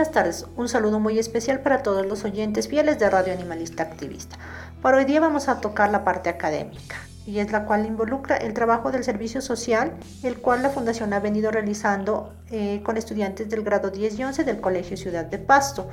[0.00, 4.38] Buenas tardes, un saludo muy especial para todos los oyentes fieles de Radio Animalista Activista.
[4.80, 6.96] Para hoy día vamos a tocar la parte académica,
[7.26, 11.20] y es la cual involucra el trabajo del servicio social, el cual la Fundación ha
[11.20, 15.90] venido realizando eh, con estudiantes del grado 10 y 11 del Colegio Ciudad de Pasto.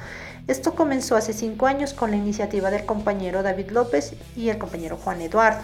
[0.47, 4.95] Esto comenzó hace cinco años con la iniciativa del compañero David López y el compañero
[4.95, 5.59] Juan Eduardo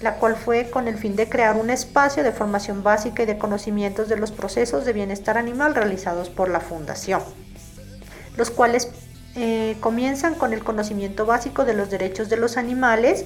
[0.00, 3.38] la cual fue con el fin de crear un espacio de formación básica y de
[3.38, 7.22] conocimientos de los procesos de bienestar animal realizados por la Fundación
[8.36, 8.88] los cuales
[9.36, 13.24] eh, comienzan con el conocimiento básico de los derechos de los animales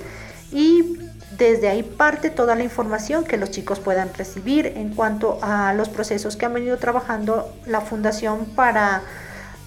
[0.50, 0.98] y
[1.36, 5.90] desde ahí parte toda la información que los chicos puedan recibir en cuanto a los
[5.90, 9.02] procesos que han venido trabajando la fundación para,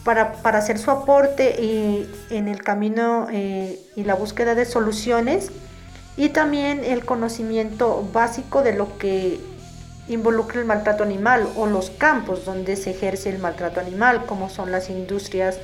[0.03, 5.51] para, hacer su aporte y, en el camino eh, y la búsqueda de soluciones
[6.17, 9.39] y también el conocimiento básico de lo que
[10.07, 14.71] involucra el maltrato animal o los campos donde se ejerce el maltrato animal, como son
[14.71, 15.59] las industrias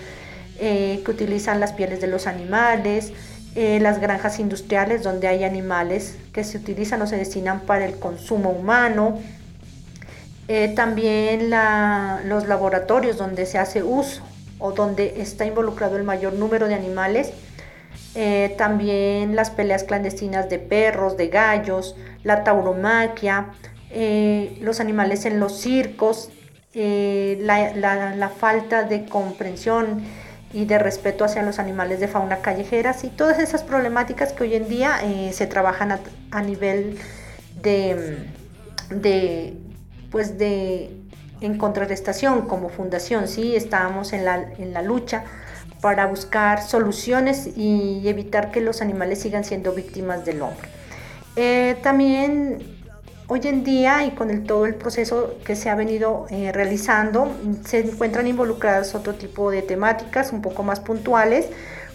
[0.60, 3.14] eh, que utilizan las pieles de los animales,
[3.56, 8.00] eh, las granjas industriales donde hay animales que se utilizan o se destinan para el
[8.00, 9.20] consumo humano,
[10.48, 11.50] eh, también
[12.30, 14.22] los laboratorios donde se hace uso
[14.60, 17.32] o donde está involucrado el mayor número de animales,
[18.58, 23.52] también las peleas clandestinas de perros, de gallos, la tauromaquia,
[23.90, 26.30] eh, los animales en los circos,
[26.74, 30.04] eh, la, falta de comprensión
[30.54, 34.56] y de respeto hacia los animales de fauna callejeras y todas esas problemáticas que hoy
[34.56, 36.00] en día eh, se trabajan
[36.32, 36.98] a, nivel
[37.62, 38.28] de,
[38.90, 39.54] de,
[40.12, 40.92] pues de
[41.40, 45.24] en contrarrestación como fundación, sí, estábamos en la, en la lucha
[45.82, 50.68] para buscar soluciones y evitar que los animales sigan siendo víctimas del hombre.
[51.84, 52.77] También
[53.28, 57.36] hoy en día y con todo el proceso que se ha venido eh, realizando,
[57.66, 61.48] se encuentran involucradas otro tipo de temáticas un poco más puntuales,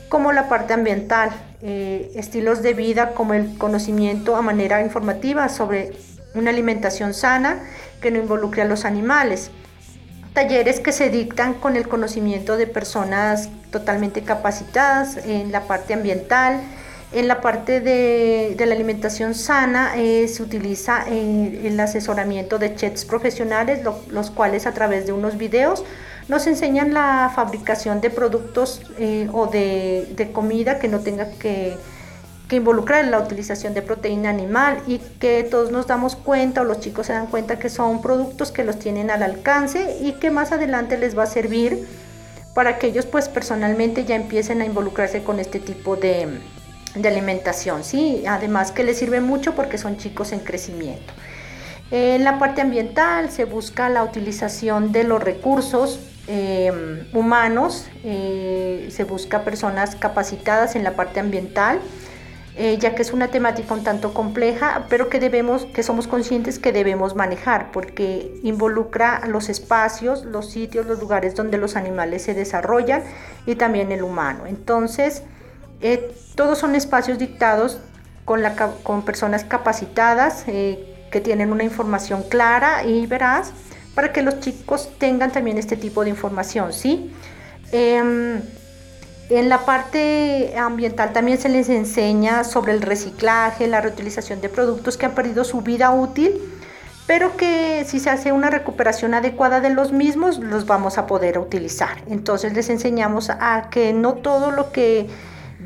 [0.09, 1.31] como la parte ambiental,
[1.63, 5.93] eh, estilos de vida como el conocimiento a manera informativa sobre
[6.35, 7.61] una alimentación sana
[8.01, 9.51] que no involucre a los animales.
[10.35, 16.61] Talleres que se dictan con el conocimiento de personas totalmente capacitadas en la parte ambiental.
[17.15, 23.05] En la parte de, la alimentación sana eh, se utiliza eh, el asesoramiento de chefs
[23.05, 25.85] profesionales, los cuales a través de unos videos
[26.29, 31.77] nos enseñan la fabricación de productos eh, o de, comida que no tenga que
[32.49, 36.81] que involucrar la utilización de proteína animal y que todos nos damos cuenta o los
[36.81, 40.53] chicos se dan cuenta que son productos que los tienen al alcance y que más
[40.53, 41.89] adelante les va a servir
[42.53, 46.41] para que ellos pues personalmente ya empiecen a involucrarse con este tipo de,
[46.95, 48.25] de alimentación, ¿sí?
[48.27, 51.13] Además que les sirve mucho porque son chicos en crecimiento.
[51.91, 59.05] En la parte ambiental se busca la utilización de los recursos eh, humanos, eh, se
[59.05, 61.81] busca personas capacitadas en la parte ambiental,
[62.55, 66.59] eh, ya que es una temática un tanto compleja, pero que debemos, que somos conscientes
[66.59, 72.35] que debemos manejar, porque involucra los espacios, los sitios, los lugares donde los animales se
[72.35, 73.03] desarrollan
[73.47, 74.47] y también el humano.
[74.47, 75.25] Entonces,
[75.83, 77.79] eh, todos son espacios dictados
[78.25, 83.53] con, personas capacitadas eh, que tienen una información clara y veraz
[83.95, 87.13] para que los chicos tengan también este tipo de información, ¿sí?
[87.73, 88.41] Em,
[89.29, 94.97] en la parte ambiental también se les enseña sobre el reciclaje, la reutilización de productos
[94.97, 96.39] que han perdido su vida útil,
[97.07, 101.39] pero que si se hace una recuperación adecuada de los mismos, los vamos a poder
[101.39, 102.03] utilizar.
[102.09, 105.09] Entonces les enseñamos a que no todo lo que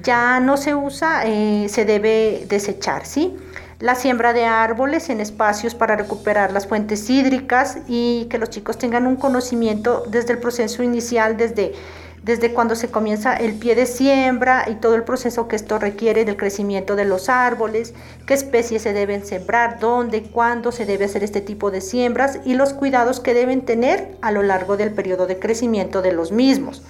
[0.07, 3.37] ya no se usa eh, se debe desechar, ¿sí?
[3.81, 8.79] La siembra de árboles en espacios para recuperar las fuentes hídricas y que los chicos
[8.79, 11.75] tengan un conocimiento desde el proceso inicial, desde
[12.23, 16.25] desde cuando se comienza el pie de siembra y todo el proceso que esto requiere
[16.25, 17.95] del crecimiento de los árboles,
[18.27, 22.55] qué especies se deben sembrar, dónde, cuándo se debe hacer este tipo de siembras y
[22.55, 26.83] los cuidados que deben tener a lo largo del periodo de crecimiento de los mismos.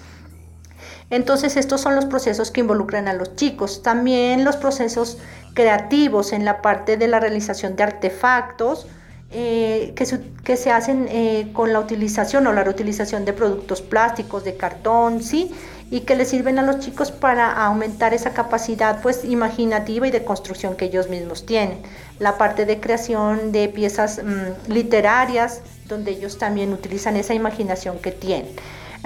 [1.11, 3.82] Entonces estos son los procesos que involucran a los chicos.
[3.82, 5.19] También los procesos
[5.55, 8.87] creativos en la parte de la realización de artefactos,
[9.32, 14.56] eh, que, se, hacen eh, con la utilización o la reutilización de productos plásticos, de
[14.56, 15.50] cartón, ¿sí?
[15.91, 20.25] Y que les sirven a los chicos para aumentar esa capacidad pues imaginativa y de
[20.25, 21.79] construcción que ellos mismos tienen.
[22.20, 28.12] La parte de creación de piezas mm, literarias, donde ellos también utilizan esa imaginación que
[28.12, 28.55] tienen.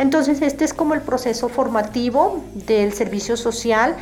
[0.00, 3.96] Entonces este es como el proceso formativo del servicio social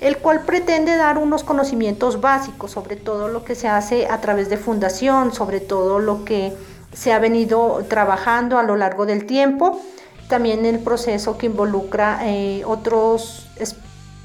[0.00, 4.50] el cual pretende dar unos conocimientos básicos sobre todo lo que se hace a través
[4.50, 6.52] de fundación, sobre todo lo que
[6.92, 9.80] se ha venido trabajando a lo largo del tiempo,
[10.28, 13.48] también el proceso que involucra eh, otros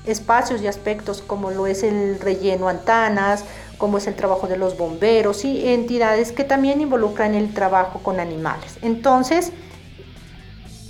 [0.06, 3.46] espacios y aspectos como lo es el relleno antanas,
[3.78, 8.20] como es el trabajo de los bomberos y entidades que también involucran el trabajo con
[8.20, 8.80] animales.
[8.82, 9.54] Entonces,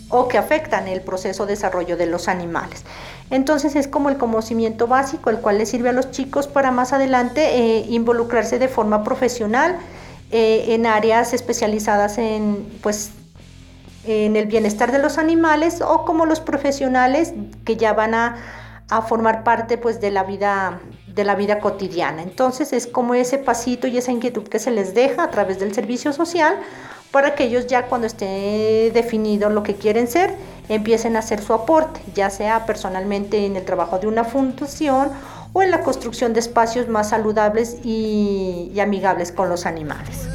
[0.09, 2.83] o que afectan el proceso de desarrollo de los animales.
[3.29, 6.93] Entonces es como el conocimiento básico, el cual le sirve a los chicos para más
[6.93, 9.77] adelante eh, involucrarse de forma profesional
[10.31, 13.11] eh, en áreas especializadas en, pues,
[14.05, 18.37] en el bienestar de los animales o como los profesionales que ya van a,
[18.89, 22.23] a formar parte pues, de, la vida, de la vida cotidiana.
[22.23, 25.73] Entonces es como ese pasito y esa inquietud que se les deja a través del
[25.73, 26.55] servicio social
[27.11, 30.35] para que ellos ya cuando esté definido lo que quieren ser,
[30.67, 35.11] empiecen a hacer su aporte, ya sea personalmente en el trabajo de una fundación
[35.51, 40.27] o en la construcción de espacios más saludables y, y amigables con los animales.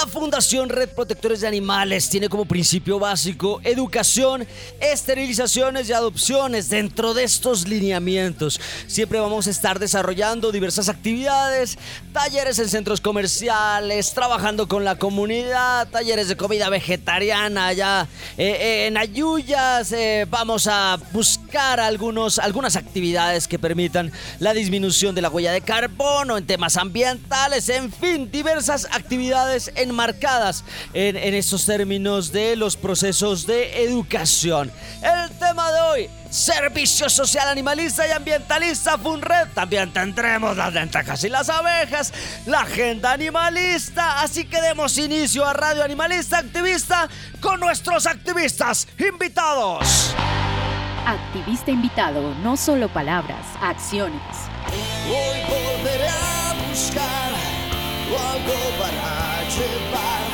[0.00, 4.46] La Fundación Red Protectores de Animales tiene como principio básico educación,
[4.80, 8.58] esterilizaciones y adopciones dentro de estos lineamientos.
[8.86, 11.76] Siempre vamos a estar desarrollando diversas actividades,
[12.14, 18.96] talleres en centros comerciales, trabajando con la comunidad, talleres de comida vegetariana allá Eh, en
[18.96, 19.94] Ayuyas
[20.30, 26.38] vamos a buscar algunos, algunas actividades que permitan la disminución de la huella de carbono
[26.38, 33.46] en temas ambientales, en fin, diversas actividades enmarcadas en, en estos términos de los procesos
[33.46, 34.72] de educación.
[35.02, 39.48] El tema de hoy Servicio Social Animalista y Ambientalista FUNRED.
[39.52, 42.12] También tendremos las lentejas y las abejas,
[42.46, 44.22] la agenda animalista.
[44.22, 47.08] Así que demos inicio a Radio Animalista Activista
[47.40, 50.14] con nuestros activistas invitados.
[51.04, 54.22] Activista invitado, no solo palabras, acciones.
[55.08, 57.32] Hoy volveré a buscar
[58.10, 60.29] algo para llevar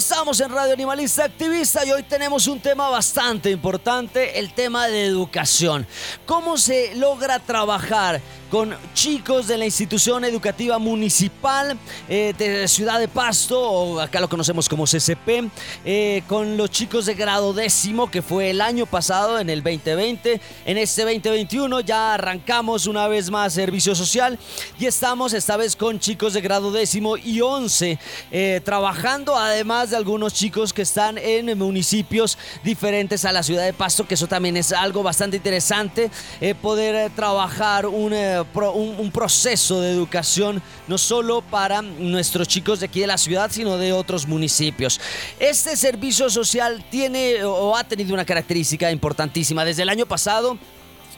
[0.00, 5.04] Estamos en Radio Animalista Activista y hoy tenemos un tema bastante importante, el tema de
[5.04, 5.86] educación.
[6.24, 11.78] ¿Cómo se logra trabajar con chicos de la institución educativa municipal
[12.08, 15.48] eh, de Ciudad de Pasto, o acá lo conocemos como CCP,
[15.84, 20.40] eh, con los chicos de grado décimo, que fue el año pasado, en el 2020.
[20.66, 24.38] En este 2021 ya arrancamos una vez más servicio social
[24.78, 27.98] y estamos esta vez con chicos de grado décimo y once,
[28.32, 33.72] eh, trabajando además de algunos chicos que están en municipios diferentes a la ciudad de
[33.72, 36.10] Pasto, que eso también es algo bastante interesante,
[36.60, 38.12] poder trabajar un
[38.74, 43.76] un, proceso de educación no solo para nuestros chicos de aquí de la ciudad, sino
[43.76, 45.00] de otros municipios.
[45.38, 49.64] Este servicio social tiene o ha tenido una característica importantísima.
[49.64, 50.58] Desde el año pasado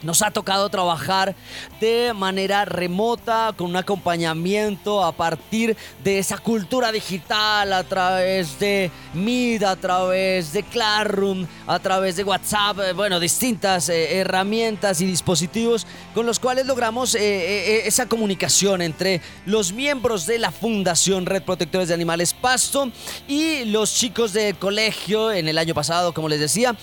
[0.03, 1.35] nos ha tocado trabajar
[1.79, 8.91] de manera remota, con un acompañamiento a partir de esa cultura digital, a través de
[9.13, 15.05] Meet, a través de Classroom, a través de WhatsApp, eh, bueno, distintas eh, herramientas y
[15.05, 21.43] dispositivos con los cuales logramos eh, esa comunicación entre los miembros de la Fundación Red
[21.43, 22.91] Protectores de Animales Pasto
[23.27, 26.75] y los chicos del colegio en el año pasado, como les decía,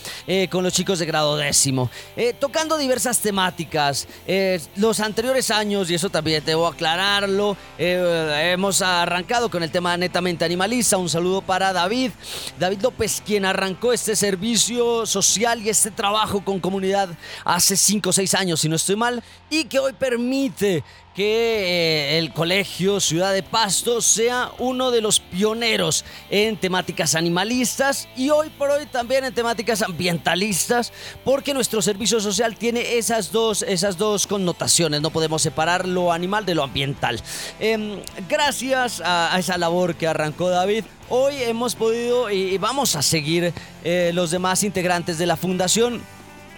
[0.50, 1.90] con los chicos de grado décimo,
[2.38, 4.06] tocando diversas temáticas.
[4.26, 9.96] Eh, los anteriores años, y eso también debo aclararlo, eh, hemos arrancado con el tema
[9.96, 10.96] netamente animalista.
[10.96, 12.12] Un saludo para David.
[12.58, 17.08] David López, quien arrancó este servicio social y este trabajo con comunidad
[17.44, 22.18] hace 5 o 6 años, si no estoy mal, y que hoy permite que eh,
[22.18, 28.48] el colegio Ciudad de Pasto sea uno de los pioneros en temáticas animalistas y hoy
[28.50, 30.92] por hoy también en temáticas ambientalistas,
[31.24, 36.46] porque nuestro servicio social tiene esas dos, esas dos connotaciones, no podemos separar lo animal
[36.46, 37.20] de lo ambiental.
[37.58, 43.52] Em, gracias a, esa labor que arrancó David, hoy hemos podido y, vamos a seguir
[43.84, 46.02] eh, los demás integrantes de la fundación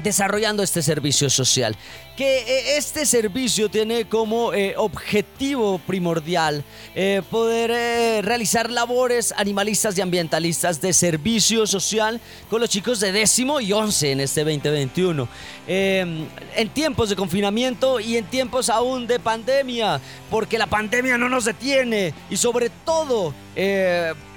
[0.02, 1.76] desarrollando este servicio social
[2.16, 6.64] que eh, este servicio tiene como eh, objetivo primordial
[6.94, 13.60] eh, poder realizar labores animalistas y ambientalistas de servicio social con los chicos de décimo
[13.60, 15.28] y once en este 2021.
[15.66, 16.26] Em,
[16.56, 20.00] en tiempos de confinamiento y en tiempos aún de pandemia,
[20.30, 23.34] porque la pandemia no nos detiene y sobre todo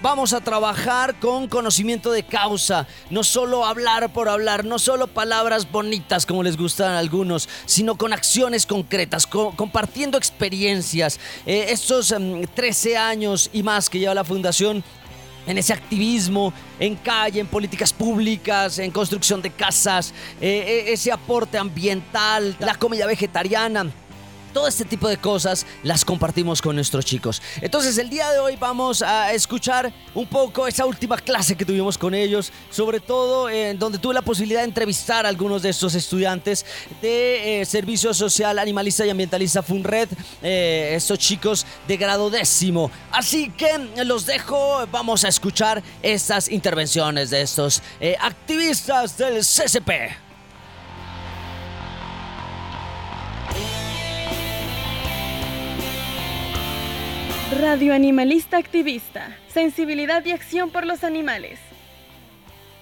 [0.02, 5.72] vamos a trabajar con conocimiento de causa, no solo hablar por hablar, no solo palabras
[5.72, 11.20] bonitas como les gustan algunos, sino con acciones concretas, compartiendo experiencias.
[11.46, 12.14] Eh, estos
[12.54, 14.84] 13 em, años y más que lleva la fundación
[15.48, 21.12] en ese activismo, en calle, en políticas públicas, en construcción de casas, eh, e, ese
[21.12, 23.92] aporte ambiental, la comida vegetariana
[24.56, 27.42] todo este tipo de cosas las compartimos con nuestros chicos.
[27.60, 31.98] Entonces el día de hoy vamos a escuchar un poco esa última clase que tuvimos
[31.98, 35.94] con ellos, sobre todo en donde tuve la posibilidad de entrevistar a algunos de estos
[35.94, 36.66] estudiantes
[37.02, 40.08] de eh, Servicio Social Animalista y Ambientalista FUNRED,
[40.42, 42.90] eh, estos chicos de grado décimo.
[43.12, 50.25] Así que los dejo, vamos a escuchar estas intervenciones de estos eh, activistas del CCP.
[57.68, 59.36] Radio Animalista Activista.
[59.52, 61.58] Sensibilidad y acción por los animales.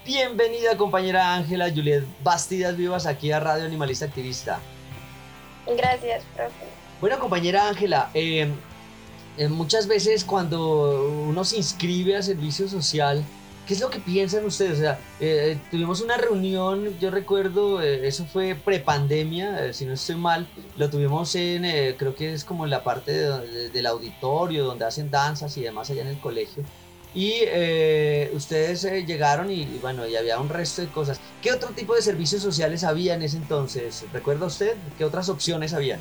[0.05, 4.59] Bienvenida compañera Ángela Juliet Bastidas Vivas aquí a Radio Animalista Activista.
[5.77, 6.65] Gracias, profe.
[6.99, 8.49] Bueno compañera Ángela, eh,
[9.37, 13.23] eh, muchas veces cuando uno se inscribe a servicio social,
[13.67, 14.73] ¿Qué es lo que piensan ustedes?
[14.73, 19.93] O sea, eh, tuvimos una reunión, yo recuerdo, eh, eso fue prepandemia, eh, si no
[19.93, 21.63] estoy mal, lo tuvimos en,
[21.95, 26.01] creo que es como en la parte del auditorio, donde hacen danzas y demás allá
[26.01, 26.63] en el colegio.
[27.15, 27.43] Y
[28.33, 31.19] ustedes llegaron y, y, bueno, y había un resto de cosas.
[31.43, 34.03] ¿Qué otro tipo de servicios sociales había en ese entonces?
[34.11, 34.75] ¿Recuerda usted?
[34.97, 35.99] ¿Qué otras opciones habían?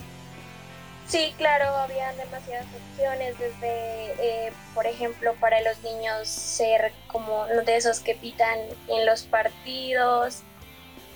[1.12, 7.76] Sí, claro, había demasiadas opciones, desde, eh, por ejemplo, para los niños ser como de
[7.76, 10.40] esos que pitan en los partidos,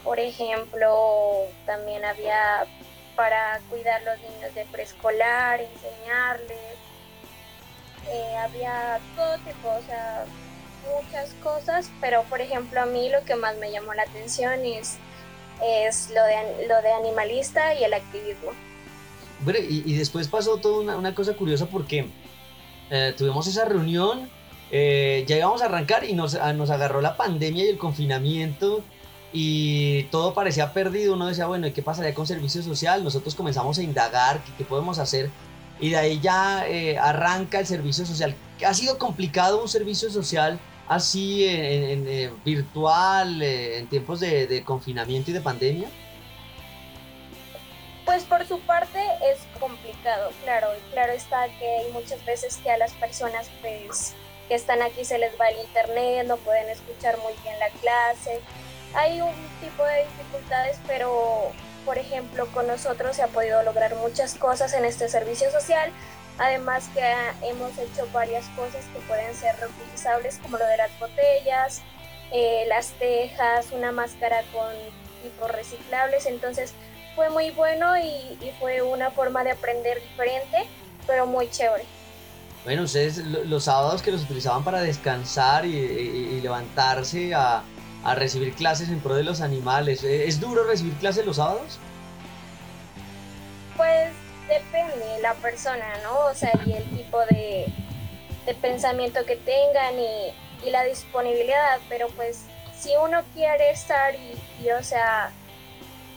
[0.04, 2.66] por ejemplo, también había
[3.14, 6.76] para cuidar los niños de preescolar, enseñarles,
[8.10, 10.26] eh, había todo tipo, o sea,
[10.92, 14.98] muchas cosas, pero por ejemplo a mí lo que más me llamó la atención es,
[15.62, 18.52] es lo, de, lo de animalista y el activismo
[19.68, 22.08] y, después pasó toda una, cosa curiosa porque
[22.90, 24.28] eh, tuvimos esa reunión,
[24.70, 28.82] eh, ya íbamos a arrancar y nos, nos agarró la pandemia y el confinamiento
[29.32, 31.14] y todo parecía perdido.
[31.14, 33.04] Uno decía, bueno, ¿y qué pasaría con servicio social?
[33.04, 35.30] Nosotros comenzamos a indagar qué, podemos hacer
[35.78, 38.34] y de ahí ya eh, arranca el servicio social.
[38.66, 45.34] ¿Ha sido complicado un servicio social así en, virtual en tiempos de, de confinamiento y
[45.34, 45.88] de pandemia?
[48.48, 52.92] Su parte es complicado, claro, y claro está que hay muchas veces que a las
[52.92, 54.14] personas pues,
[54.46, 58.40] que están aquí se les va el internet, no pueden escuchar muy bien la clase.
[58.94, 61.50] Hay un tipo de dificultades, pero
[61.84, 65.90] por ejemplo con nosotros se ha podido lograr muchas cosas en este servicio social,
[66.38, 71.82] además que hemos hecho varias cosas que pueden ser reutilizables como lo de las botellas,
[72.30, 74.72] eh, las tejas, una máscara con
[75.22, 76.74] tipos reciclables, entonces
[77.16, 80.68] fue muy bueno y, fue una forma de aprender diferente,
[81.06, 81.84] pero muy chévere.
[82.64, 87.64] Bueno, ustedes los sábados que los utilizaban para descansar y, levantarse a,
[88.14, 91.80] recibir clases en pro de los animales, ¿e-, ¿es duro recibir clases los sábados?
[93.76, 94.12] Pues
[94.46, 96.26] depende de la persona, ¿no?
[96.26, 97.66] O sea, y el tipo de,
[98.60, 102.44] pensamiento que tengan y, y, la disponibilidad, pero pues
[102.78, 105.32] si uno quiere estar y o sea,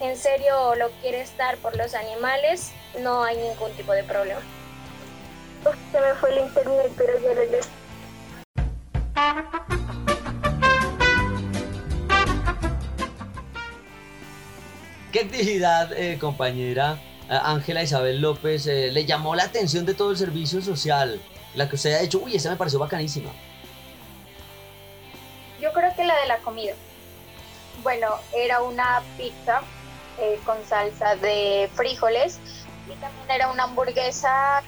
[0.01, 4.41] en serio lo quiere estar por los animales, no hay ningún tipo de problema.
[5.91, 7.69] se me fue el internet, pero ya regresé.
[15.11, 20.11] ¿Qué actividad, eh, compañera eh, Ángela Isabel López, eh, le llamó la atención de todo
[20.11, 21.19] el servicio social?
[21.55, 23.31] La que usted ha hecho, uy, esa me pareció bacanísima.
[25.59, 26.73] Yo creo que la de la comida.
[27.83, 29.61] Bueno, era una pizza
[30.19, 32.39] eh, con salsa de frijoles
[32.87, 34.61] y también era una hamburguesa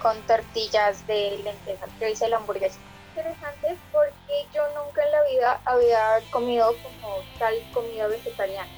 [0.00, 1.90] con, tortillas de lentejas.
[2.00, 2.78] Yo hice la hamburguesa.
[3.16, 8.70] Interesante porque yo nunca en la vida había comido como tal comida vegetariana.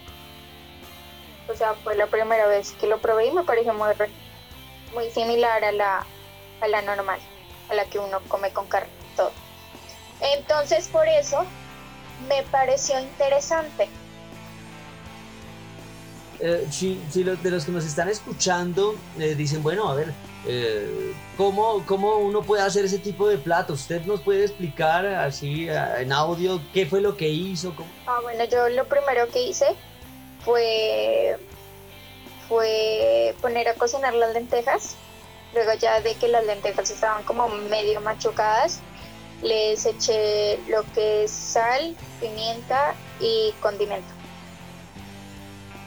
[1.48, 3.92] O sea, fue la primera vez que lo probé y me pareció muy,
[4.94, 6.06] muy similar a la,
[6.60, 7.20] a la normal,
[7.68, 9.32] a la que uno come con carne y todo.
[10.20, 11.44] Entonces por eso
[12.28, 13.88] me pareció interesante
[16.46, 20.12] eh, si, de los que nos están escuchando eh, dicen, bueno, a ver,
[20.46, 23.80] eh, ¿cómo, ¿cómo, uno puede hacer ese tipo de platos?
[23.80, 27.72] ¿Usted nos puede explicar así en audio qué fue lo que hizo?
[28.06, 29.64] Ah, bueno, yo lo primero que hice
[30.44, 31.38] fue,
[32.46, 34.96] fue poner a cocinar las lentejas.
[35.54, 38.80] Luego ya de que las lentejas estaban como medio machucadas,
[39.40, 44.13] les eché lo que es sal, pimienta y condimento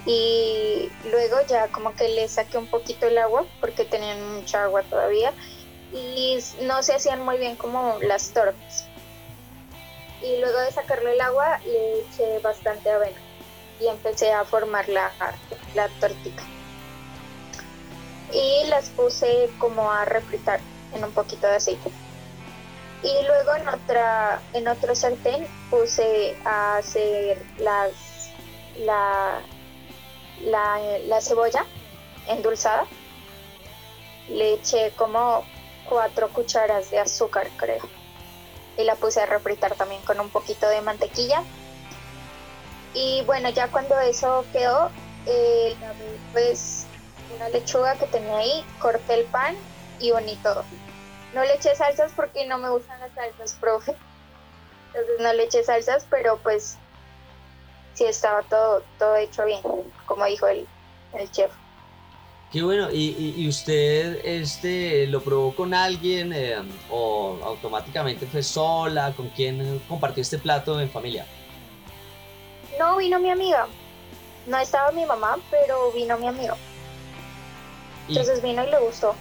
[0.08, 4.82] y luego ya como que le saqué un poquito el agua porque tenían mucha agua
[4.84, 5.34] todavía
[5.94, 8.88] y no se hacían muy bien como las tortas.
[10.24, 13.20] Y luego de sacarle el agua le eché bastante avena
[13.82, 15.12] y empecé a formar la,
[15.76, 16.42] la tortita.
[18.34, 20.62] Y las puse como a refritar
[20.94, 21.92] en un poquito de aceite.
[23.04, 27.92] Y luego en otra en otro sartén puse a hacer las
[28.80, 29.42] la,
[30.44, 31.66] la, cebolla
[32.28, 32.86] endulzada.
[34.30, 35.46] Le eché como
[35.88, 37.84] cuatro cucharas de azúcar, creo.
[38.78, 41.44] Y la puse a refritar también con un poquito de mantequilla.
[42.94, 44.92] Y bueno, ya cuando eso quedó,
[45.26, 45.76] eh,
[46.34, 46.88] pues
[47.36, 49.56] una lechuga que tenía ahí, corté el pan
[50.00, 50.64] y uní todo.
[51.34, 53.96] No le eché salsas porque no me gustan las salsas, profe.
[54.88, 56.78] Entonces no le eché salsas, pero pues
[57.98, 59.62] sí estaba todo, todo hecho bien,
[60.06, 60.68] como dijo el,
[61.14, 61.52] el chef.
[62.52, 66.56] Qué bueno, ¿y, usted este, lo probó con alguien eh,
[66.90, 69.12] o automáticamente fue sola?
[69.18, 71.26] ¿Con quién compartió este plato en familia?
[72.80, 73.68] No, vino mi amiga.
[74.46, 76.56] No estaba mi mamá, pero vino mi amigo.
[78.08, 79.14] Entonces vino y le gustó.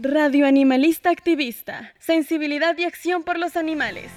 [0.00, 1.92] Radio Animalista Activista.
[1.98, 4.10] Sensibilidad y acción por los animales.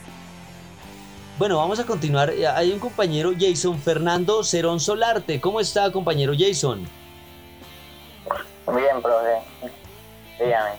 [1.41, 2.31] Bueno, vamos a continuar.
[2.53, 5.41] Hay un compañero, Jason Fernando Cerón Solarte.
[5.41, 6.87] ¿Cómo está, compañero Jason?
[8.67, 9.73] Bien, profe.
[10.37, 10.69] Dígame.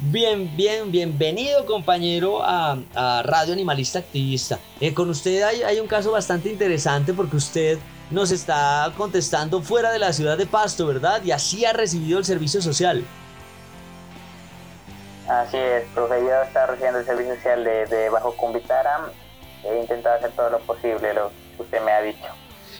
[0.00, 2.76] Bien, bien, bienvenido compañero a,
[3.22, 4.58] Radio Animalista Activista.
[4.80, 7.78] Eh, con usted hay, hay, un caso bastante interesante porque usted
[8.10, 11.22] nos está contestando fuera de la ciudad de Pasto, ¿verdad?
[11.22, 13.04] Y así ha recibido el servicio social.
[15.28, 16.20] Así es, profe.
[16.24, 19.21] Yo estaba recibiendo el servicio social de, de Bajo Cumbitaram.
[19.64, 22.26] He intentado hacer todo lo posible, lo que usted me ha dicho.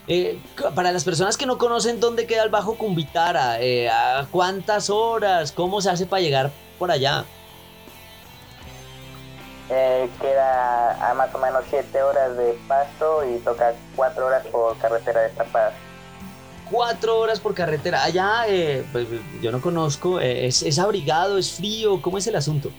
[0.08, 0.40] Eh,
[0.74, 5.52] para las personas que no conocen dónde queda el Bajo Cumbitara, eh, ¿a cuántas horas?
[5.52, 7.24] ¿Cómo se hace para llegar por allá?
[9.70, 14.76] Eh, queda a más o menos 7 horas de pasto y toca 4 horas por
[14.78, 15.72] carretera destapada.
[16.70, 18.02] 4 horas por carretera.
[18.02, 19.06] Allá, eh, pues,
[19.40, 22.02] yo no conozco, ¿es, ¿es abrigado, es frío?
[22.02, 22.70] ¿Cómo es el asunto?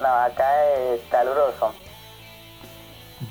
[0.00, 1.72] No, acá es caluroso.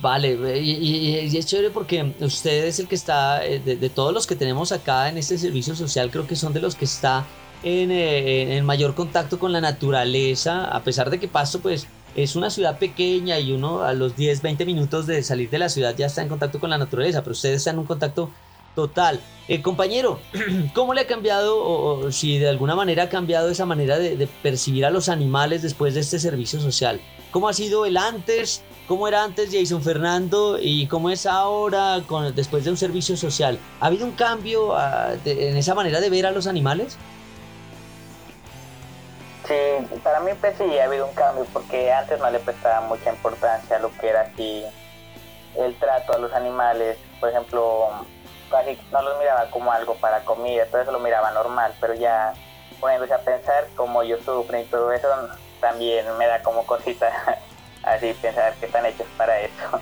[0.01, 4.35] Vale, y, es chévere porque usted es el que está, eh, de, todos los que
[4.35, 7.25] tenemos acá en este servicio social, creo que son de los que está
[7.63, 12.35] en, eh, en, mayor contacto con la naturaleza, a pesar de que Pasto pues es
[12.35, 15.95] una ciudad pequeña y uno a los 10, 20 minutos de salir de la ciudad
[15.97, 18.29] ya está en contacto con la naturaleza, pero ustedes están en un contacto
[18.75, 19.19] total.
[19.47, 20.19] Eh, compañero,
[20.73, 24.27] ¿cómo le ha cambiado o, si de alguna manera ha cambiado esa manera de, de
[24.27, 27.01] percibir a los animales después de este servicio social?
[27.33, 32.35] ¿Cómo ha sido el antes cómo era antes Jason Fernando y cómo es ahora con,
[32.35, 33.59] después de un servicio social.
[33.79, 36.97] ¿Ha habido un cambio ah, en esa manera de ver a los animales?
[39.47, 43.11] Sí, para mí pues sí ha habido un cambio porque antes no le prestaba mucha
[43.11, 44.63] importancia a lo que era así
[45.57, 46.97] el trato a los animales.
[47.19, 47.89] Por ejemplo,
[48.49, 52.33] casi no los miraba como algo para comida, todo eso lo miraba normal, pero ya
[52.79, 55.07] poniéndose a pensar como yo sufren y todo eso,
[55.63, 57.09] también me da como cosita
[57.83, 59.79] así pensar que están hechos para eso.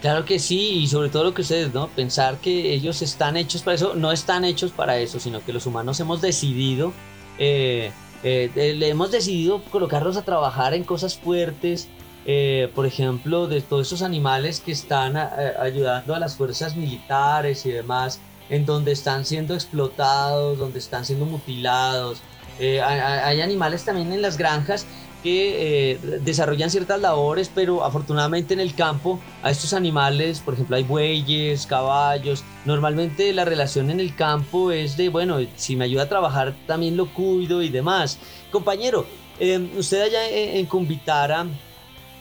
[0.00, 1.88] Claro que sí, y sobre todo lo que ustedes, ¿no?
[1.88, 5.66] Pensar que ellos están hechos para eso, no están hechos para eso, sino que los
[5.66, 6.92] humanos hemos decidido,
[7.38, 7.92] eh,
[8.24, 11.88] eh, le hemos decidido colocarlos a trabajar en cosas fuertes,
[12.24, 17.70] eh, por ejemplo, de todos esos animales que están ayudando a las fuerzas militares y
[17.70, 22.22] demás, en donde están siendo explotados, donde están siendo mutilados.
[22.60, 24.86] Hay animales también en las granjas
[25.22, 30.76] que eh, desarrollan ciertas labores, pero afortunadamente en el campo a estos animales, por ejemplo,
[30.76, 32.42] hay bueyes, caballos.
[32.64, 36.96] Normalmente la relación en el campo es de, bueno, si me ayuda a trabajar, también
[36.96, 38.18] lo cuido y demás.
[38.50, 39.06] Compañero,
[39.38, 41.46] eh, usted allá en, Cumbitara,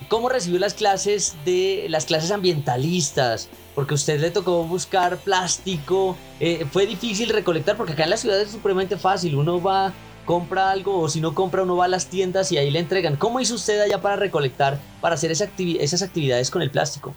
[0.08, 3.50] ¿cómo recibió las clases de las clases ambientalistas?
[3.74, 6.16] Porque a usted le tocó buscar plástico.
[6.40, 9.36] Eh, fue difícil recolectar, porque acá en la ciudad es supremamente fácil.
[9.38, 9.92] Uno va
[10.32, 13.18] compra algo o si no compra uno va a las tiendas y ahí le entregan.
[13.18, 17.14] ¿Cómo hizo usted allá para recolectar, para hacer esas actividades con el plástico?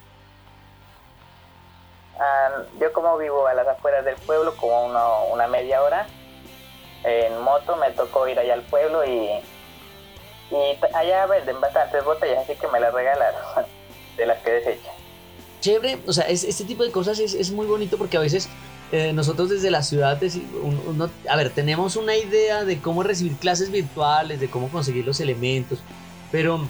[2.19, 6.07] Ah, yo como vivo a las afueras del pueblo, como una, media hora,
[7.05, 9.29] en moto me tocó ir allá al pueblo y,
[10.51, 13.39] y allá venden bastantes botellas, así que me las regalaron
[14.17, 14.93] de las que desechan.
[15.61, 18.49] Chévere, o sea, este tipo de cosas es, es muy bonito porque a veces
[18.91, 20.19] eh, nosotros desde la ciudad,
[21.29, 25.79] a ver, tenemos una idea de cómo recibir clases virtuales, de cómo conseguir los elementos,
[26.31, 26.67] pero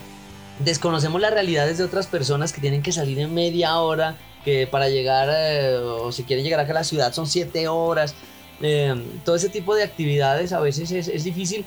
[0.60, 4.90] desconocemos las realidades de otras personas que tienen que salir en media hora, que para
[4.90, 8.16] llegar, eh, o si quieren llegar acá a la ciudad son siete horas.
[8.62, 11.66] Eh, todo ese tipo de actividades a veces es, es difícil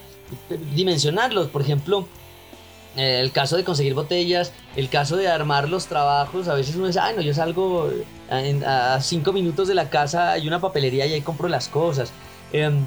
[0.74, 1.48] dimensionarlos.
[1.48, 2.08] Por ejemplo,
[2.96, 6.86] eh, el caso de conseguir botellas, el caso de armar los trabajos, a veces uno
[6.86, 7.90] dice, ay no, yo salgo
[8.30, 12.12] a cinco minutos de la casa, hay una papelería y ahí compro las cosas.
[12.52, 12.84] Em,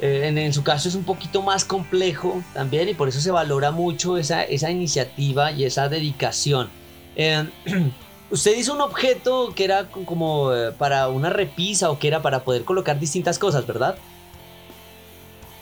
[0.00, 3.70] eh, en, su caso es un poquito más complejo también y por eso se valora
[3.70, 6.68] mucho esa, esa iniciativa y esa dedicación.
[7.16, 7.50] Em,
[8.30, 12.44] usted hizo un objeto que era como eh, para una repisa o que era para
[12.44, 13.96] poder colocar distintas cosas, ¿verdad?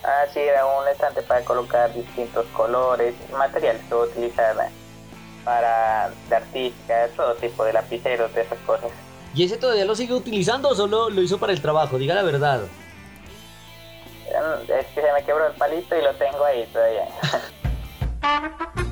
[0.05, 4.57] Ah, sí, era un estante para colocar distintos colores, materiales que utilizar
[5.45, 8.91] para de artística, todo tipo de lapiceros, de esas cosas.
[9.35, 11.99] ¿Y ese todavía lo sigue utilizando o solo lo hizo para el trabajo?
[11.99, 12.63] Diga la verdad.
[14.69, 17.09] Es que se me quebró el palito y lo tengo ahí todavía.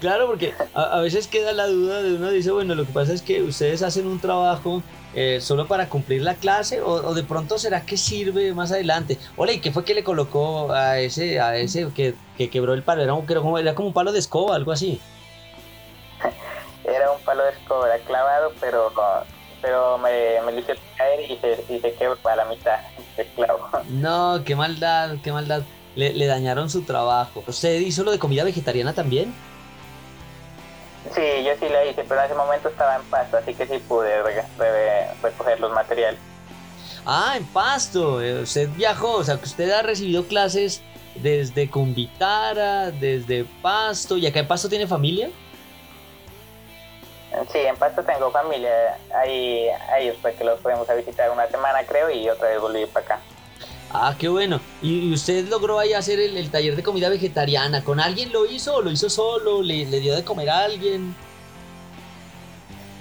[0.00, 3.22] claro, porque a, veces queda la duda de uno dice, bueno, lo que pasa es
[3.22, 4.82] que ustedes hacen un trabajo
[5.14, 9.18] eh, solo para cumplir la clase o, de pronto será que sirve más adelante.
[9.36, 12.14] Hola, ¿y qué fue que le colocó a ese, a ese que,
[12.50, 13.02] quebró el palo?
[13.02, 15.00] Era, como, era como un palo de escoba, algo así.
[16.84, 18.92] Era un palo de escoba clavado, pero
[19.62, 22.80] pero me, me lo hice caer y se, y se quebró para la mitad
[23.16, 23.68] el clavo.
[23.88, 25.62] No, qué maldad, qué maldad.
[25.94, 27.44] Le, le dañaron su trabajo.
[27.46, 29.32] ¿Usted hizo lo de comida vegetariana también?
[31.14, 33.78] Sí, yo sí la hice, pero en ese momento estaba en pasto, así que sí
[33.88, 36.20] pude recoger los materiales.
[37.04, 38.22] Ah, en pasto.
[38.22, 40.80] Eh, usted viajó, o sea, que usted ha recibido clases
[41.16, 44.16] desde Convitara, desde Pasto.
[44.16, 45.30] ¿Y acá en Pasto tiene familia?
[47.50, 48.96] Sí, en Pasto tengo familia.
[49.14, 53.04] Ahí, ahí después que los podemos visitar una semana, creo, y otra vez volví para
[53.04, 53.20] acá.
[53.94, 54.58] Ah, qué bueno.
[54.80, 57.84] ¿Y usted logró ahí hacer el, taller de comida vegetariana?
[57.84, 59.62] ¿Con alguien lo hizo o lo hizo solo?
[59.62, 61.14] ¿Le, dio de comer a alguien?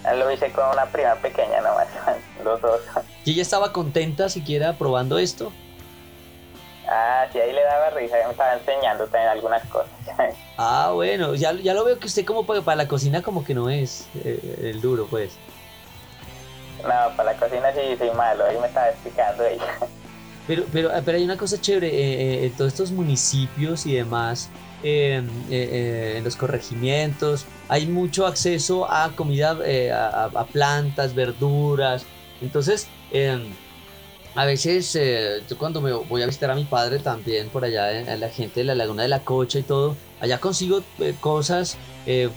[0.03, 1.87] Ah, lo hice con una prima pequeña nomás,
[2.43, 2.81] los dos.
[3.23, 5.53] ¿Y ella estaba contenta siquiera probando esto?
[6.89, 9.89] Ah, sí, ahí le daba risa, me estaba enseñando también algunas cosas.
[10.63, 13.67] Ah, bueno, ya, ya lo veo que usted como para, la cocina como que no
[13.67, 15.33] es eh, el duro, pues.
[16.83, 19.77] No, para la cocina sí soy malo, ahí me estaba explicando ella.
[20.47, 24.49] Pero, pero, pero hay una cosa chévere, eh, eh, todos estos municipios y demás,
[24.83, 29.57] em, eh, en los corregimientos, hay mucho acceso a comida,
[29.91, 32.03] a, plantas, verduras.
[32.41, 33.53] Entonces, em,
[34.33, 34.97] a veces,
[35.49, 38.61] yo cuando me voy a visitar a mi padre también por allá, en, la gente
[38.61, 40.83] de la Laguna de la Cocha y todo, allá consigo
[41.19, 41.77] cosas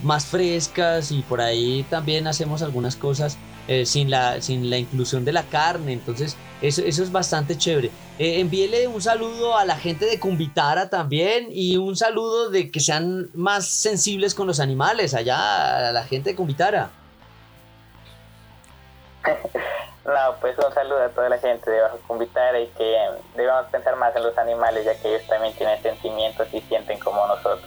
[0.02, 3.38] más frescas y por ahí también hacemos algunas cosas
[3.84, 5.92] sin, la, sin la inclusión de la carne.
[5.92, 7.90] Entonces, eso, es bastante chévere.
[8.18, 12.80] Eh, envíele un saludo a la gente de Cumbitara también y un saludo de que
[12.80, 16.90] sean más sensibles con los animales allá, a la gente de Cumbitara.
[20.04, 22.94] No, pues un saludo a toda la gente de Bajo Cumbitara y que
[23.34, 27.26] debemos pensar más en los animales ya que ellos también tienen sentimientos y sienten como
[27.26, 27.62] nosotros.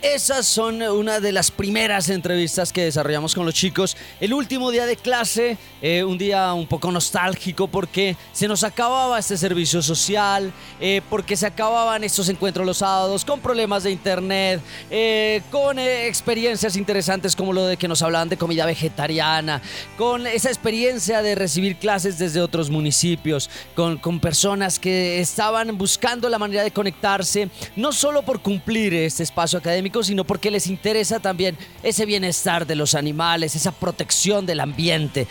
[0.00, 3.96] Esas son una de las primeras entrevistas que desarrollamos con los chicos.
[4.20, 9.18] El último día de clase, eh, un día un poco nostálgico porque se nos acababa
[9.18, 14.60] este servicio social, eh, porque se acababan estos encuentros los sábados con problemas de internet,
[14.88, 19.60] eh, con experiencias interesantes como lo de que nos hablaban de comida vegetariana,
[19.96, 26.28] con esa experiencia de recibir clases desde otros municipios, con, con personas que estaban buscando
[26.28, 31.20] la manera de conectarse, no solo por cumplir este espacio académico, sino porque les interesa
[31.20, 35.26] también ese bienestar de los animales, esa protección del ambiente.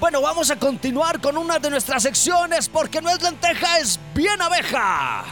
[0.00, 4.40] Bueno, vamos a continuar con una de nuestras secciones porque no es lenteja, es bien
[4.40, 5.24] abeja.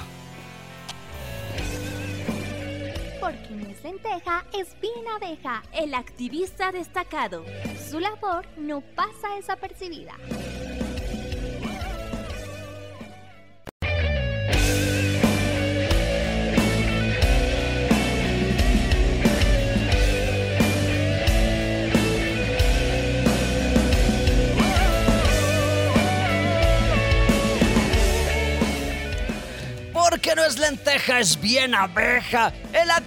[3.21, 7.45] Porque no es lenteja, es bien abeja, el activista destacado.
[7.91, 10.15] Su labor no pasa desapercibida.
[30.11, 32.53] Porque no es lenteja, es bien abeja.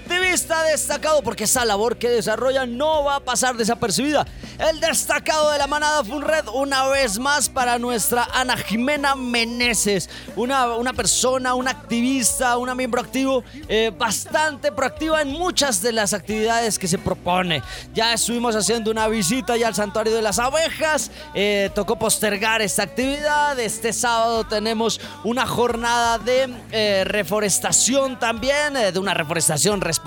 [0.09, 4.25] Activista destacado porque esa labor que desarrolla no va a pasar desapercibida.
[4.57, 10.09] El destacado de la manada Funred una vez más para nuestra Ana Jimena Meneses.
[10.35, 16.13] Una, una persona, una activista, una miembro activo eh, bastante proactiva en muchas de las
[16.13, 17.61] actividades que se propone.
[17.93, 21.11] Ya estuvimos haciendo una visita ya al santuario de las abejas.
[21.35, 23.59] Eh, tocó postergar esta actividad.
[23.59, 29.98] Este sábado tenemos una jornada de eh, reforestación también, de una reforestación responsable.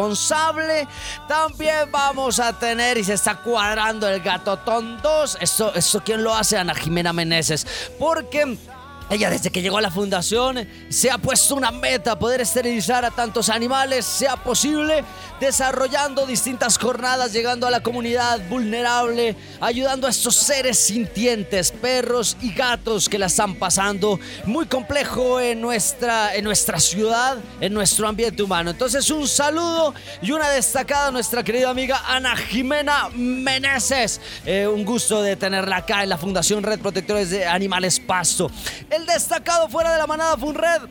[1.29, 5.39] También vamos a tener y se está cuadrando el gato Totón 2.
[5.41, 6.57] Eso, eso, ¿quién lo hace?
[6.57, 7.67] Ana Jimena Meneses.
[7.99, 8.59] Porque
[9.15, 13.11] ella desde que llegó a la fundación se ha puesto una meta, poder esterilizar a
[13.11, 15.05] tantos animales, sea posible,
[15.41, 22.53] desarrollando distintas jornadas, llegando a la comunidad vulnerable, ayudando a estos seres sintientes, perros y
[22.53, 28.43] gatos que la están pasando muy complejo en nuestra, en nuestra ciudad, en nuestro ambiente
[28.43, 28.71] humano.
[28.71, 34.21] Entonces un saludo y una destacada a nuestra querida amiga Ana Jimena Meneses.
[34.47, 38.51] Eh, un gusto de tenerla acá en la Fundación Red Protectores de Animales Pasto.
[39.07, 40.83] Destacado fuera de la manada Funred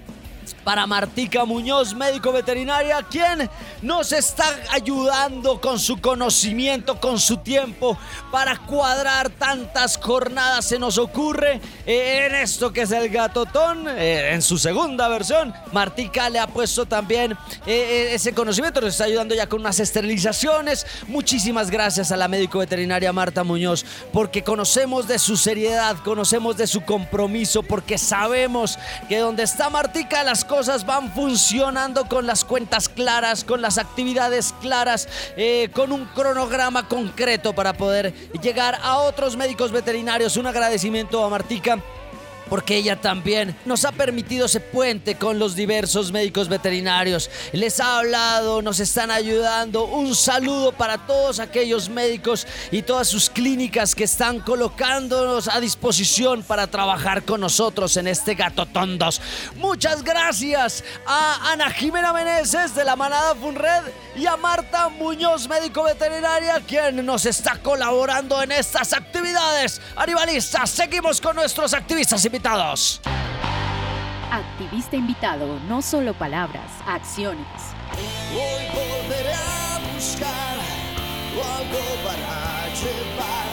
[0.64, 3.50] para Martica Muñoz, médico veterinaria, quien
[3.82, 7.98] nos está ayudando con su conocimiento, con su tiempo
[8.32, 10.66] para cuadrar tantas jornadas.
[10.66, 15.54] Se nos ocurre eh, en esto que es el gatotón, eh, en su segunda versión.
[15.72, 20.86] Martica le ha puesto también eh, ese conocimiento, nos está ayudando ya con unas esterilizaciones.
[21.08, 26.68] Muchísimas gracias a la médico veterinaria Marta Muñoz, porque conocemos de su seriedad, conocemos de
[26.68, 28.78] su compromiso, porque sabemos
[29.10, 34.54] que donde está Martica las cosas van funcionando con las cuentas claras, con las actividades
[34.60, 40.36] claras, eh, con un cronograma concreto para poder llegar a otros médicos veterinarios.
[40.36, 41.82] Un agradecimiento a Martica
[42.52, 47.30] porque ella también nos ha permitido ese puente con los diversos médicos veterinarios.
[47.54, 49.86] Les ha hablado, nos están ayudando.
[49.86, 56.44] Un saludo para todos aquellos médicos y todas sus clínicas que están colocándonos a disposición
[56.44, 59.22] para trabajar con nosotros en este Gato Tondos.
[59.56, 63.84] Muchas gracias a Ana Jimena Meneses de la Manada Funred
[64.18, 70.70] y a Marta Muñoz, médico veterinaria, quien nos está colaborando en estas actividades animalistas.
[70.70, 72.41] Seguimos con nuestros activistas invitados.
[74.32, 77.46] Activista invitado, no solo palabras, acciones.
[78.34, 80.58] Hoy volveré a buscar
[81.62, 83.48] algo para llevar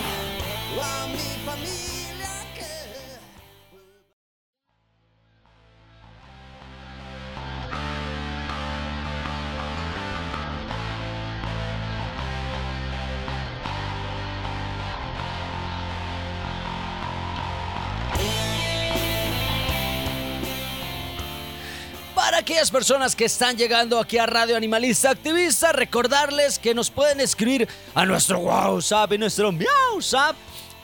[0.82, 1.97] a mi familia.
[22.66, 28.04] Personas que están llegando aquí a Radio Animalista Activista, recordarles que nos pueden escribir a
[28.04, 30.34] nuestro WhatsApp y nuestro MiauSap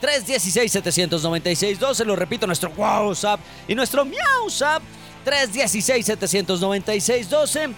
[0.01, 2.05] 316-796-12.
[2.05, 4.81] Lo repito, nuestro WhatsApp y nuestro MiauSap
[5.25, 7.73] 316-796-12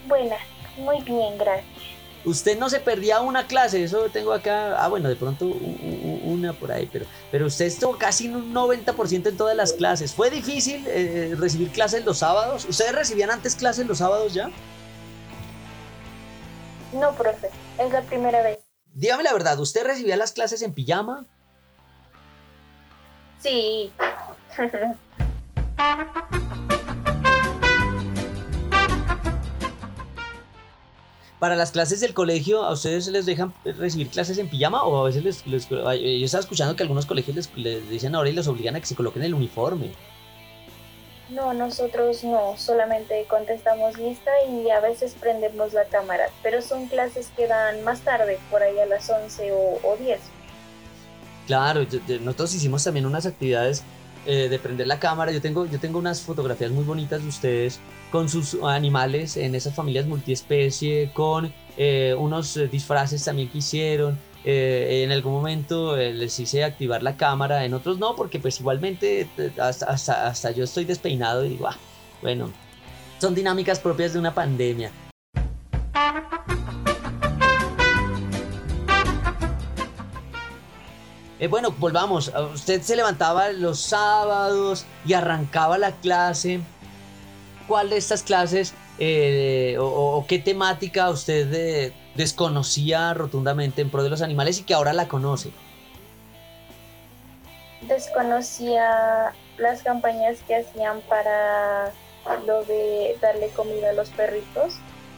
[0.08, 0.42] Buenas,
[0.78, 1.96] muy bien, gracias.
[2.26, 6.72] Usted no se perdía una clase, eso tengo acá, ah bueno, de pronto una por
[6.72, 10.14] ahí, pero, pero usted estuvo casi en un 90% en todas las clases.
[10.14, 12.66] ¿Fue difícil eh, recibir clases los sábados?
[12.66, 14.50] ¿Ustedes recibían antes clases los sábados ya?
[16.94, 18.60] No, profe, es la primera vez.
[18.94, 21.26] Dígame la verdad, ¿usted recibía las clases en pijama?
[23.40, 23.92] Sí.
[31.46, 35.04] Para las clases del colegio, ¿a ustedes les dejan recibir clases en pijama o a
[35.04, 35.46] veces les...
[35.46, 38.80] les- yo estaba escuchando que algunos colegios les, les dicen ahora y les obligan a
[38.80, 39.92] que se coloquen el uniforme.
[41.30, 47.28] No, nosotros no, solamente contestamos lista y a veces prendemos la cámara, pero son clases
[47.38, 50.20] que dan más tarde, por ahí a las 11 o, o 10.
[51.46, 51.86] Claro,
[52.22, 53.84] nosotros hicimos también unas actividades
[54.26, 55.32] eh, de prender la cámara.
[55.32, 57.80] Yo tengo, yo tengo unas fotografías muy bonitas de ustedes
[58.12, 64.18] con sus animales en esas familias multiespecie, con eh, unos disfraces también que hicieron.
[64.48, 68.60] Eh, en algún momento eh, les hice activar la cámara, en otros no, porque pues
[68.60, 69.28] igualmente
[69.60, 71.76] hasta, hasta, hasta yo estoy despeinado y digo, ah,
[72.22, 72.52] bueno,
[73.20, 74.92] son dinámicas propias de una pandemia.
[81.39, 82.32] Eh, bueno, volvamos.
[82.54, 86.62] Usted se levantaba los sábados y arrancaba la clase.
[87.67, 94.04] ¿Cuál de estas clases eh, o, o qué temática usted eh, desconocía rotundamente en pro
[94.04, 95.52] de los animales y que ahora la conoce?
[97.82, 101.91] Desconocía las campañas que hacían para
[102.48, 104.76] lo de darle comida a los perritos.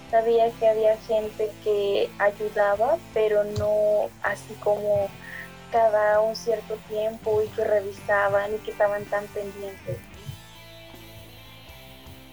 [0.09, 5.09] Sabía que había gente que ayudaba, pero no así como
[5.71, 9.97] cada un cierto tiempo y que revisaban y que estaban tan pendientes.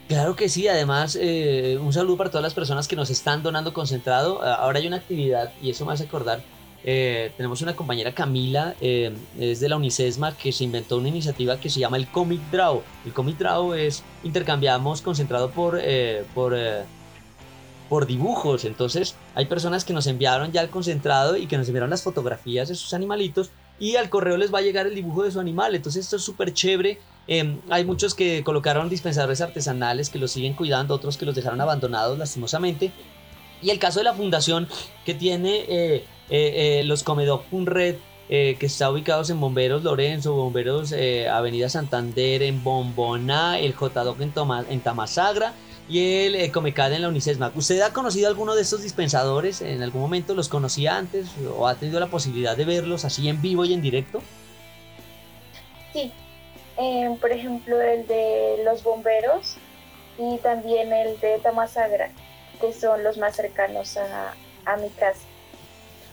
[0.09, 3.73] Claro que sí, además eh, un saludo para todas las personas que nos están donando
[3.73, 4.43] concentrado.
[4.43, 6.43] Ahora hay una actividad y eso me hace acordar.
[6.87, 9.11] eh, tenemos una compañera Camila, eh,
[9.41, 12.83] es de la Unicesma, que se inventó una iniciativa que se llama el Comic Draw.
[13.07, 16.85] El Comic Draw es intercambiamos concentrado por, eh, por, eh,
[17.95, 18.65] por dibujos.
[18.65, 22.69] Entonces hay personas que nos enviaron ya el concentrado y que nos enviaron las fotografías
[22.69, 25.77] de sus animalitos y al correo les va a llegar el dibujo de su animal.
[25.77, 26.99] Entonces esto es súper chévere.
[27.29, 31.61] Eh, hay muchos que colocaron dispensadores artesanales que los siguen cuidando, otros que los dejaron
[31.61, 32.91] abandonados lastimosamente.
[33.63, 34.67] Y el caso de la fundación
[35.05, 37.95] que tiene eh, eh, eh, los Comedog Red,
[38.29, 40.93] que está ubicados en Bomberos Lorenzo, Bomberos
[41.31, 44.33] Avenida Santander, en Bombona, el J-Dog en,
[44.69, 45.55] en Tamasagra
[45.89, 47.53] y el eh, en la Unicesma.
[47.55, 50.35] ¿Usted ha conocido alguno de estos dispensadores en algún momento?
[50.35, 53.83] ¿Los conocía antes o ha tenido la posibilidad de verlos así en vivo y en
[53.83, 54.23] directo?
[55.93, 56.13] Sí,
[56.79, 59.57] eh, por ejemplo el de los bomberos
[60.19, 62.11] y también el de Tamasagra,
[62.61, 65.21] que son los más cercanos a, a mi casa,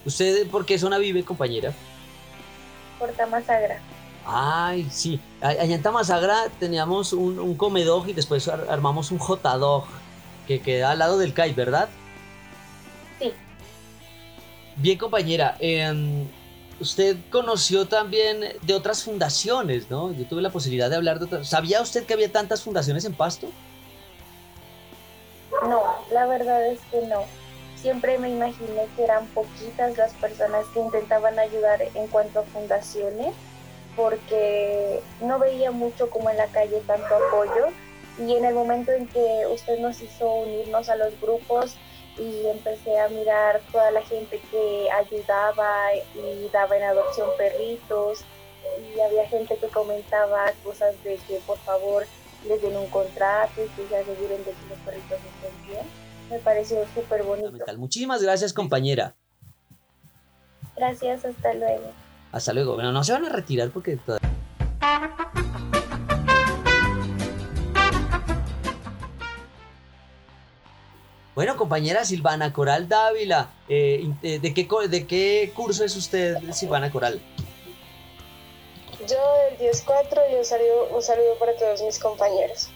[0.04, 1.72] ¿Usted por qué zona vive, compañera?
[2.98, 3.80] por Tamasagra.
[4.24, 5.20] Ay, sí.
[5.40, 9.84] Allá en Tamasagra teníamos un, un comedog y después ar- armamos un J-Dog
[10.46, 11.88] que queda al lado del CAI, ¿verdad?
[13.18, 13.32] Sí.
[14.76, 15.56] Bien, compañera.
[15.58, 16.26] em,
[16.80, 20.12] usted conoció también de otras fundaciones, ¿no?
[20.12, 21.48] Yo tuve la posibilidad de hablar de otras.
[21.48, 23.48] ¿Sabía usted que había tantas fundaciones en Pasto?
[25.68, 27.22] No, la verdad es que no.
[27.76, 33.34] Siempre me imaginé que eran poquitas las personas que intentaban ayudar en cuanto a fundaciones,
[33.96, 37.68] porque no veía mucho como en la calle tanto apoyo.
[38.18, 41.76] Y en el momento en que usted nos hizo unirnos a los grupos
[42.18, 48.24] y empecé a mirar toda la gente que ayudaba y daba en adopción perritos,
[48.94, 52.04] y había gente que comentaba cosas de que por favor
[52.46, 55.86] les den un contrato y que se aseguren de que los perritos estén bien.
[56.30, 57.64] Me pareció súper bonito.
[57.76, 59.14] Muchísimas gracias, compañera.
[60.76, 61.92] Gracias, hasta luego.
[62.32, 62.74] Hasta luego.
[62.74, 64.30] Bueno, no se van a retirar porque todavía.
[71.34, 76.90] Bueno, compañera Silvana Coral Dávila, eh, eh, ¿de, qué, ¿de qué curso es usted, Silvana
[76.90, 77.22] Coral?
[79.00, 79.16] Yo
[79.58, 82.68] del 10-4 y un saludo, un saludo para todos mis compañeros.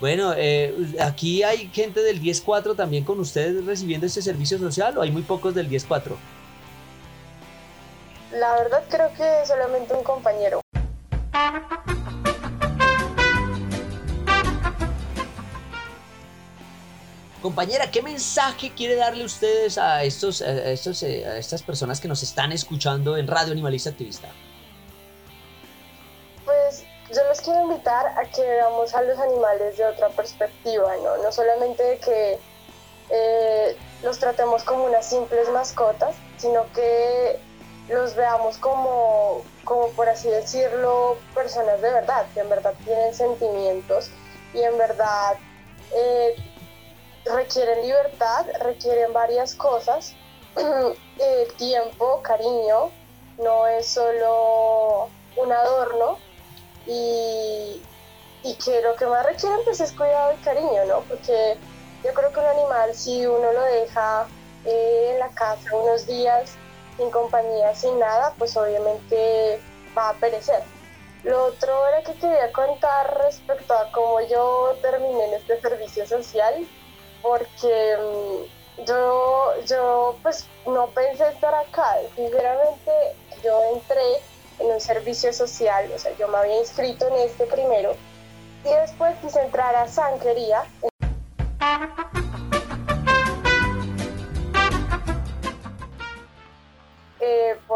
[0.00, 5.02] Bueno, eh, aquí hay gente del 10-4 también con usted recibiendo este servicio social o
[5.02, 6.16] hay muy pocos del 10-4?
[8.32, 10.60] La verdad creo que solamente un compañero.
[17.40, 22.08] Compañera, ¿qué mensaje quiere darle ustedes a, estos, a, estos, eh, a estas personas que
[22.08, 24.28] nos están escuchando en Radio Animalista Activista?
[26.44, 31.22] Pues yo los quiero invitar a que veamos a los animales de otra perspectiva, ¿no?
[31.22, 32.38] No solamente de que
[33.10, 37.40] eh, los tratemos como unas simples mascotas, sino que
[37.88, 44.10] los veamos como, como, por así decirlo, personas de verdad, que en verdad tienen sentimientos
[44.52, 45.36] y en verdad
[45.94, 46.36] eh,
[47.24, 50.14] requieren libertad, requieren varias cosas,
[50.56, 52.90] eh, tiempo, cariño,
[53.38, 56.18] no es solo un adorno
[56.86, 57.82] y,
[58.42, 61.00] y que lo que más requieren pues es cuidado y cariño, ¿no?
[61.02, 61.56] Porque
[62.04, 64.26] yo creo que un animal si uno lo deja
[64.64, 66.56] eh, en la casa unos días
[66.98, 69.60] sin compañía, sin nada, pues obviamente
[69.96, 70.62] va a perecer.
[71.24, 76.66] Lo otro era que quería contar respecto a cómo yo terminé en este servicio social,
[77.22, 81.96] porque mm, yo, yo pues no pensé estar acá.
[82.14, 82.92] Sinceramente,
[83.42, 84.20] yo entré
[84.58, 87.94] en un servicio social, o sea, yo me había inscrito en este primero
[88.64, 90.64] y después quise entrar a Sanquería.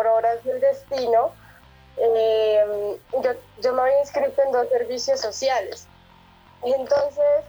[0.05, 1.33] Por del destino,
[1.97, 5.87] eh, yo, yo me había inscrito en dos servicios sociales.
[6.63, 7.45] Entonces,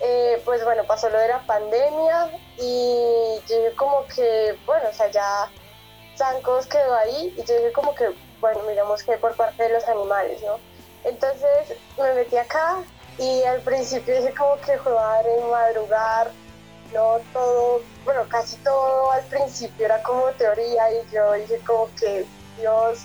[0.00, 5.10] eh, pues bueno, pasó lo de la pandemia y yo como que, bueno, o sea,
[5.10, 5.50] ya
[6.14, 10.42] Sancos quedó ahí y yo como que, bueno, miramos que por parte de los animales,
[10.42, 10.58] ¿no?
[11.04, 12.78] Entonces me metí acá
[13.18, 16.30] y al principio dije como que fue madre madrugar,
[16.92, 22.24] no todo, bueno, casi todo al principio era como teoría y yo dije como que,
[22.58, 23.00] Dios,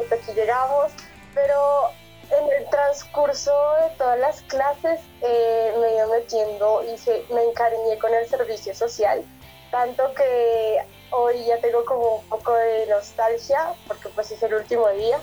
[0.00, 0.92] hasta aquí llegamos,
[1.34, 1.90] pero
[2.30, 7.98] en el transcurso de todas las clases eh, me iba metiendo y se, me encariñé
[7.98, 9.24] con el servicio social,
[9.70, 10.78] tanto que
[11.10, 15.18] hoy ya tengo como un poco de nostalgia, porque pues es el último día,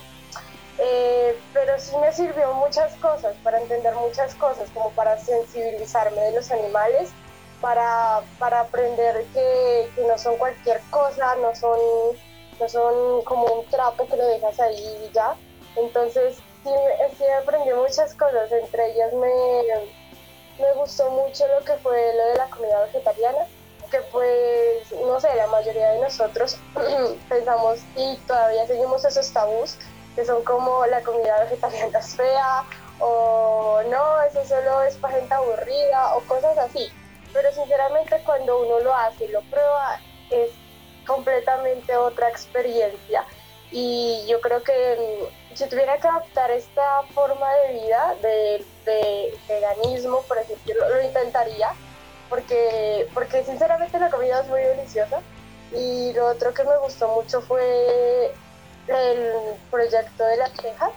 [0.78, 6.32] eh, pero sí me sirvió muchas cosas, para entender muchas cosas, como para sensibilizarme de
[6.32, 7.10] los animales,
[7.60, 11.78] para, para aprender que, que, no son cualquier cosa, no son,
[12.60, 15.34] no son como un trapo que lo dejas ahí y ya.
[15.76, 16.70] Entonces sí,
[17.18, 19.62] sí aprendí muchas cosas, entre ellas me,
[20.58, 23.46] me gustó mucho lo que fue lo de la comida vegetariana,
[23.90, 26.58] que pues, no sé, la mayoría de nosotros
[27.28, 29.76] pensamos y todavía seguimos esos tabús
[30.16, 32.64] que son como la comida vegetariana es fea
[32.98, 36.90] o no, eso solo es para gente aburrida o cosas así.
[37.36, 40.50] Pero sinceramente cuando uno lo hace y lo prueba es
[41.06, 43.26] completamente otra experiencia.
[43.70, 48.64] Y yo creo que mm, si tuviera que adaptar esta forma de vida de,
[49.46, 51.72] veganismo, por ejemplo, lo intentaría,
[52.30, 55.20] porque, porque sinceramente la comida es muy deliciosa.
[55.72, 58.32] Y lo otro que me gustó mucho fue
[58.88, 59.32] el
[59.70, 60.90] proyecto de la queja,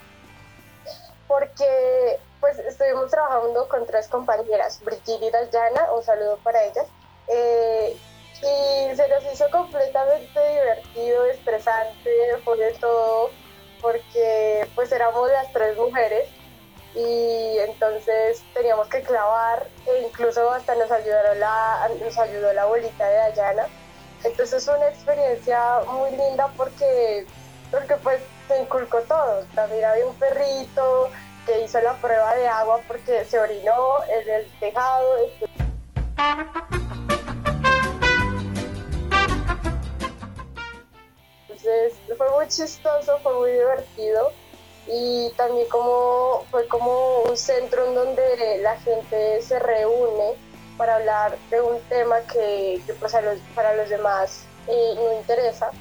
[1.27, 6.87] porque pues estuvimos trabajando con tres compañeras, Brigitte y Dayana, un saludo para ellas,
[7.27, 7.97] eh,
[8.37, 13.29] y se nos hizo completamente divertido, estresante, fue de todo,
[13.81, 16.29] porque pues éramos las tres mujeres
[16.95, 23.07] y entonces teníamos que clavar e incluso hasta nos ayudó la, nos ayudó la abuelita
[23.07, 23.67] de Dayana.
[24.23, 27.25] Entonces fue una experiencia muy linda porque
[27.71, 29.45] porque pues se inculcó todo.
[29.53, 31.09] También había un perrito
[31.49, 35.15] que hizo la prueba de agua porque se orinó en el tejado.
[41.47, 44.31] Entonces fue muy chistoso, fue muy divertido
[44.87, 50.35] y también como fue como un centro en donde la gente se reúne
[50.77, 53.15] para hablar de un tema que, pues
[53.55, 55.71] para los demás eh, no interesa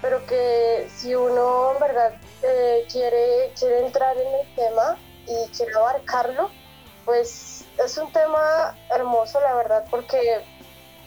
[0.00, 2.12] pero que si uno en verdad
[2.42, 6.50] eh, quiere, quiere entrar en el tema y quiere abarcarlo,
[7.04, 10.42] pues es un tema hermoso, la verdad, porque,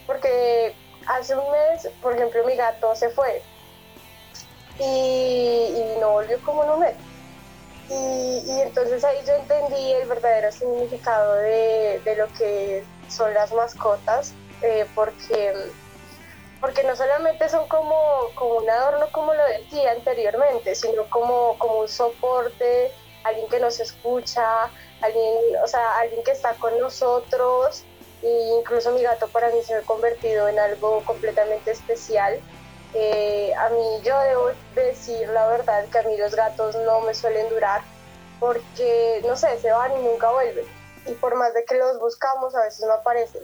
[0.07, 0.75] porque
[1.07, 3.41] hace un mes, por ejemplo, mi gato se fue
[4.79, 6.95] y, no volvió como un mes.
[7.89, 14.85] Y, entonces ahí yo entendí el verdadero significado de, lo que son las mascotas, eh,
[14.95, 15.53] porque
[16.63, 21.79] porque no solamente son como, como un adorno, como lo decía anteriormente, sino como, como
[21.79, 22.89] un soporte,
[23.25, 24.69] alguien que nos escucha,
[25.01, 27.83] alguien, o sea, alguien que está con nosotros.
[28.21, 32.39] E incluso mi gato para mí se ha convertido en algo completamente especial.
[32.93, 37.13] Eh, a mí yo debo decir la verdad que a mí los gatos no me
[37.13, 37.81] suelen durar
[38.39, 40.65] porque, no sé, se van y nunca vuelven.
[41.07, 43.41] Y por más de que los buscamos, a veces no aparecen.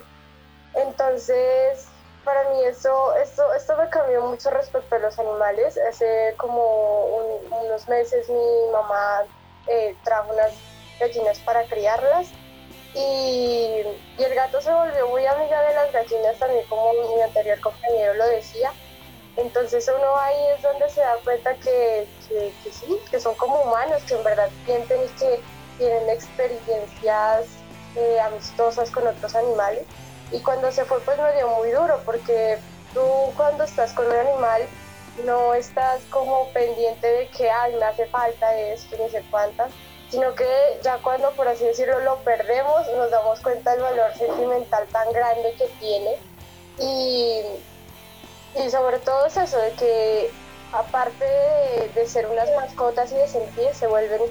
[0.74, 1.90] Entonces,
[2.30, 5.76] para mí eso, esto, esto me cambió mucho respecto a los animales.
[5.90, 7.06] Hace como
[7.50, 9.26] unos meses mi mamá
[9.66, 10.54] eh, trajo unas
[11.00, 12.28] gallinas para criarlas
[12.94, 13.82] y,
[14.20, 18.28] el gato se volvió muy amiga de las gallinas también como mi anterior compañero lo
[18.28, 18.72] decía.
[19.36, 23.60] Entonces uno ahí es donde se da cuenta que, que, que sí, que son como
[23.62, 25.42] humanos, que en verdad sienten y que
[25.80, 27.48] tienen experiencias
[27.96, 29.88] eh, amistosas con otros animales.
[30.32, 32.60] Y cuando se fue pues me dio muy duro porque
[32.94, 33.02] tú
[33.36, 34.64] cuando estás con un animal
[35.26, 39.72] no estás como pendiente de que, ay, hace falta esto, ni sé cuántas,
[40.10, 40.48] sino que
[40.84, 45.54] ya cuando, por así decirlo, lo perdemos, nos damos cuenta del valor sentimental tan grande
[45.58, 46.16] que tiene.
[46.80, 47.42] Y,
[48.64, 50.32] y sobre todo es eso, de que
[50.72, 54.22] aparte de, de, ser unas mascotas y de sentir, se vuelven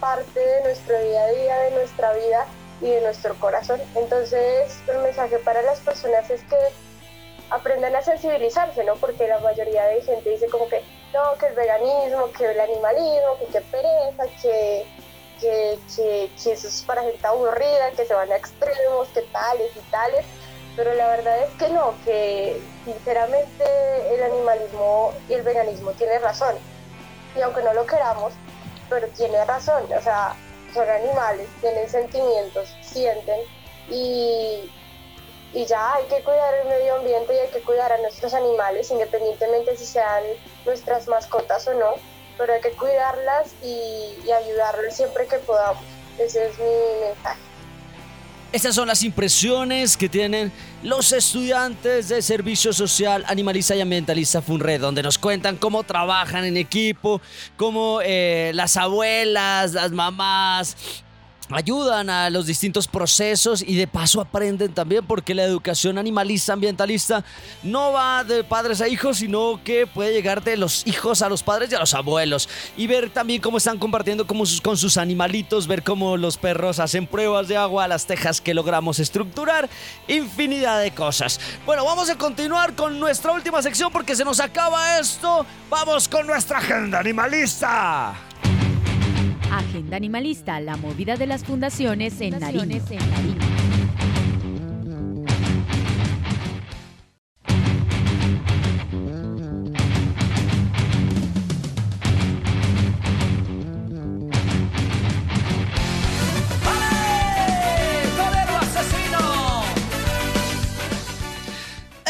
[0.00, 2.46] parte de nuestro día a día, de nuestra vida,
[2.80, 3.80] y de nuestro corazón.
[3.94, 6.56] Entonces, el mensaje para las personas es que
[7.50, 8.96] aprendan a sensibilizarse, ¿no?
[8.96, 10.82] Porque la mayoría de gente dice como que
[11.14, 14.86] no, que el veganismo, que el animalismo, que qué pereza, que,
[15.40, 19.70] que, que, que, eso es para gente aburrida, que se van a extremos, que tales
[19.76, 20.26] y tales.
[20.74, 23.64] Pero la verdad es que no, que sinceramente
[24.14, 26.54] el animalismo y el veganismo tienen razón.
[27.34, 28.34] Y aunque no lo queramos,
[28.90, 29.84] pero tiene razón.
[29.96, 30.36] O sea,
[30.76, 33.40] son animales, tienen sentimientos, sienten
[33.90, 34.70] y,
[35.54, 38.90] y ya hay que cuidar el medio ambiente y hay que cuidar a nuestros animales,
[38.90, 40.22] independientemente si sean
[40.66, 41.94] nuestras mascotas o no,
[42.36, 45.82] pero hay que cuidarlas y, y ayudarles siempre que podamos.
[46.18, 47.40] Ese es mi mensaje.
[48.52, 50.52] Estas son las impresiones que tienen
[50.86, 56.56] los estudiantes de Servicio Social Animalista y Ambientalista FUNRED, donde nos cuentan cómo trabajan en
[56.56, 57.20] equipo,
[57.56, 60.76] cómo eh, las abuelas, las mamás,
[61.50, 67.24] ayudan a los distintos procesos y de paso aprenden también porque la educación animalista, ambientalista
[67.62, 71.42] no va de padres a hijos, sino que puede llegar de los hijos a los
[71.42, 72.48] padres y a los abuelos.
[72.76, 76.78] Y ver también cómo están compartiendo con sus, con sus animalitos, ver cómo los perros
[76.78, 79.68] hacen pruebas de agua, las tejas que logramos estructurar,
[80.08, 81.40] infinidad de cosas.
[81.64, 85.46] Bueno, vamos a continuar con nuestra última sección porque se nos acaba esto.
[85.70, 88.25] Vamos con nuestra agenda animalista.
[89.50, 93.55] Agenda Animalista, la movida de las fundaciones en Nariño.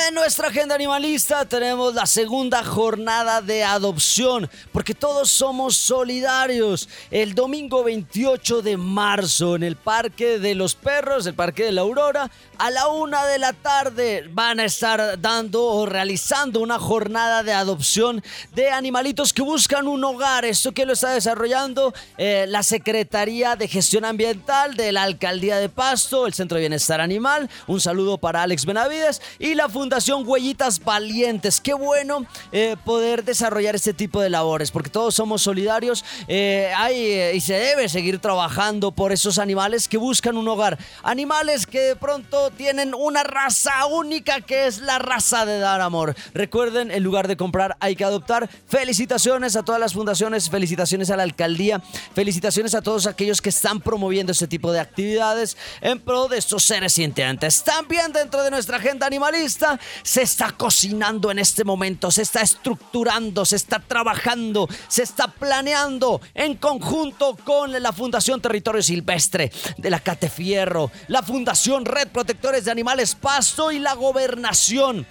[0.07, 6.89] En nuestra agenda animalista tenemos la segunda jornada de adopción, porque todos somos solidarios.
[7.11, 11.81] El domingo 28 de marzo en el Parque de los Perros, el Parque de la
[11.81, 17.43] Aurora, a la una de la tarde van a estar dando o realizando una jornada
[17.43, 18.23] de adopción
[18.55, 20.45] de animalitos que buscan un hogar.
[20.45, 25.69] Esto que lo está desarrollando eh, la Secretaría de Gestión Ambiental de la Alcaldía de
[25.69, 27.51] Pasto, el Centro de Bienestar Animal.
[27.67, 31.59] Un saludo para Alex Benavides y la Fundación Huellitas Valientes.
[31.61, 37.35] Qué bueno eh, poder desarrollar este tipo de labores, porque todos somos solidarios eh, hay,
[37.35, 40.79] y se debe seguir trabajando por esos animales que buscan un hogar.
[41.03, 46.15] Animales que de pronto tienen una raza única que es la raza de dar amor.
[46.35, 48.51] Recuerden, en lugar de comprar hay que adoptar.
[48.69, 51.83] Felicitaciones a todas las fundaciones, felicitaciones a la alcaldía,
[52.15, 56.65] felicitaciones a todos aquellos que están promoviendo este tipo de actividades en pro de estos
[56.65, 57.65] seres sintientes.
[57.65, 63.45] También dentro de nuestra agenda animalista se está cocinando en este momento, se está estructurando,
[63.45, 70.01] se está trabajando, se está planeando en conjunto con la Fundación Territorio Silvestre de la
[70.01, 75.07] Catefierro, la Fundación Red Protectores de Animales Pasto y la Gobernación.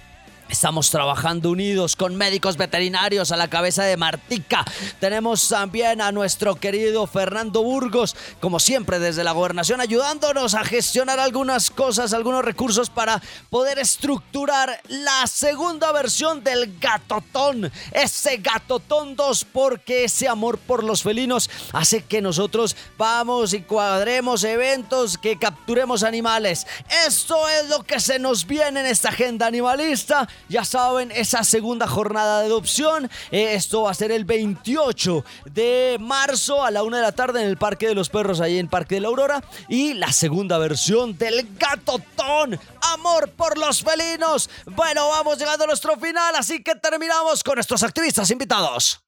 [0.47, 4.63] Estamos trabajando unidos con médicos veterinarios a la cabeza de Martica.
[4.99, 11.19] Tenemos también a nuestro querido Fernando Burgos, como siempre desde la gobernación, ayudándonos a gestionar
[11.19, 17.71] algunas cosas, algunos recursos para poder estructurar la segunda versión del Gatotón.
[17.91, 24.43] Ese Gatotón 2, porque ese amor por los felinos hace que nosotros vamos y cuadremos
[24.43, 26.67] eventos, que capturemos animales.
[27.07, 31.87] Esto es lo que se nos viene en esta agenda animalista ya saben, esa segunda
[31.87, 33.09] jornada de adopción.
[33.31, 37.41] eh, esto va a ser el 28 de marzo a la una de la tarde
[37.41, 39.43] en el Parque de los Perros, ahí en Parque de la Aurora.
[39.67, 42.59] Y la segunda versión del Gatotón.
[42.93, 44.49] Amor por los felinos.
[44.65, 49.01] Bueno, vamos llegando a nuestro final, así que terminamos con nuestros activistas invitados.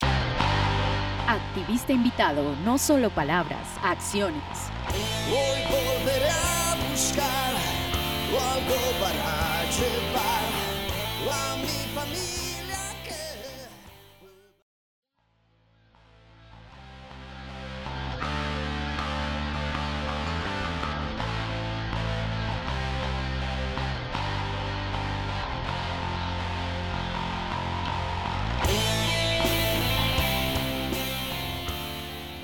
[1.27, 4.41] Activista invitado, no solo palabras, acciones.
[5.29, 7.57] Hoy volveré a buscar
[8.57, 8.86] algo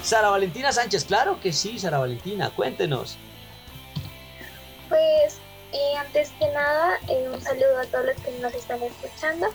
[0.03, 3.17] Sara Valentina Sánchez, claro que sí, Sara Valentina, cuéntenos.
[4.89, 5.37] Pues
[5.71, 9.47] eh, antes que nada, eh, un saludo a todos los que nos están escuchando.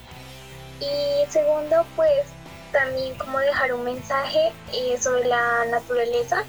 [0.80, 2.24] Y segundo, pues
[2.72, 6.44] también como dejar un mensaje eh, sobre la naturaleza,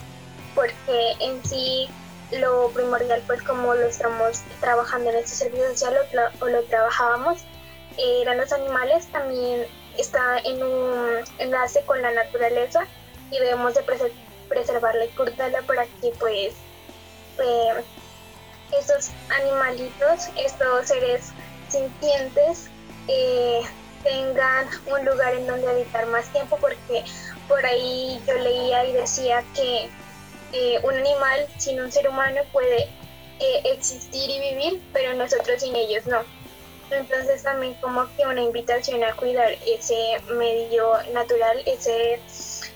[0.55, 1.89] porque en sí
[2.31, 5.97] lo primordial, pues como lo estamos trabajando en este servicio social
[6.41, 7.39] o, o lo trabajábamos,
[7.97, 9.65] eran los animales, también
[9.97, 12.87] está en un enlace con la naturaleza
[13.31, 14.13] y debemos de prese-
[14.47, 16.55] preservarla y cuidarla para que pues
[17.37, 17.85] eh,
[18.79, 21.31] estos animalitos, estos seres
[21.67, 22.69] sintientes,
[23.07, 23.61] eh,
[24.03, 27.03] tengan un lugar en donde habitar más tiempo, porque
[27.47, 29.89] por ahí yo leía y decía que
[30.53, 32.83] eh, un animal sin un ser humano puede
[33.39, 36.23] eh, existir y vivir, pero nosotros sin ellos no.
[36.91, 39.95] Entonces también como que una invitación a cuidar ese
[40.29, 42.19] medio natural, ese,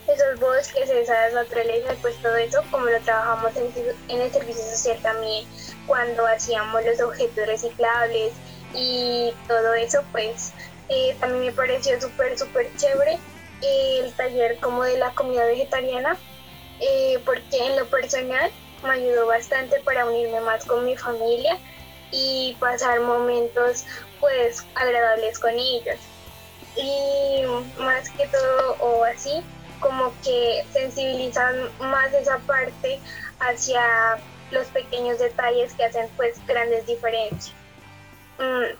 [0.07, 5.45] esos bosques, esas naturalezas, pues todo eso, como lo trabajamos en, el servicio social también,
[5.87, 8.33] cuando hacíamos los objetos reciclables
[8.73, 10.51] y todo eso, pues
[10.89, 13.19] eh, también me pareció súper, súper chévere
[13.61, 16.17] el taller como de la comida vegetariana,
[16.79, 18.51] eh, porque en lo personal
[18.83, 21.57] me ayudó bastante para unirme más con mi familia
[22.11, 23.85] y pasar momentos
[24.19, 25.99] pues agradables con ellos.
[26.75, 27.43] Y
[27.79, 29.43] más que todo o así,
[29.83, 32.99] como que sensibilizan más esa parte
[33.39, 34.17] hacia
[34.51, 37.53] los pequeños detalles que hacen pues grandes diferencias.
[38.39, 38.77] Mm,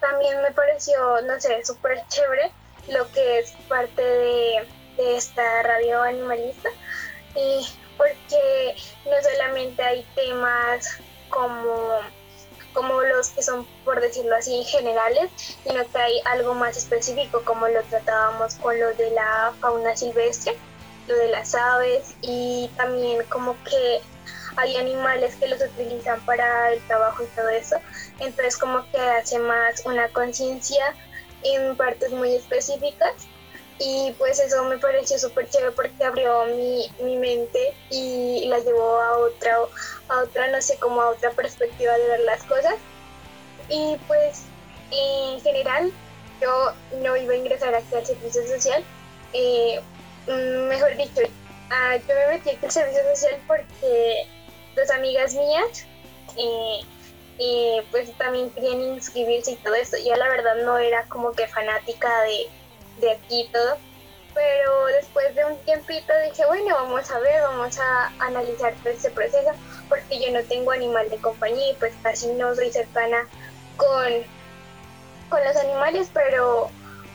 [0.00, 2.50] también me pareció, no sé, súper chévere
[2.88, 6.70] lo que es parte de, de esta radio animalista,
[7.34, 7.66] y
[7.96, 10.98] porque no solamente hay temas
[11.28, 12.00] como
[12.76, 15.30] como los que son, por decirlo así, generales,
[15.64, 20.56] sino que hay algo más específico, como lo tratábamos con lo de la fauna silvestre,
[21.08, 24.02] lo de las aves, y también como que
[24.56, 27.76] hay animales que los utilizan para el trabajo y todo eso.
[28.20, 30.94] Entonces como que hace más una conciencia
[31.42, 33.14] en partes muy específicas
[33.78, 39.00] y pues eso me pareció súper chévere porque abrió mi, mi, mente y la llevó
[39.00, 39.56] a otra,
[40.08, 42.76] a otra, no sé, como a otra perspectiva de ver las cosas.
[43.68, 44.44] Y pues
[44.90, 45.92] en general
[46.40, 46.72] yo
[47.02, 48.84] no iba a ingresar aquí al servicio social,
[49.32, 49.80] eh,
[50.26, 54.26] mejor dicho, uh, yo me metí aquí al servicio social porque
[54.74, 55.86] dos amigas mías
[56.38, 56.80] eh,
[57.38, 59.96] eh, pues también querían inscribirse y todo eso.
[59.98, 62.48] Yo la verdad no era como que fanática de
[63.00, 63.76] de aquí todo.
[64.34, 69.10] Pero después de un tiempito dije, bueno, vamos a ver, vamos a analizar todo este
[69.10, 69.50] proceso,
[69.88, 73.26] porque yo no tengo animal de compañía y pues casi no soy cercana
[73.78, 74.12] con,
[75.30, 76.68] con los animales, pero,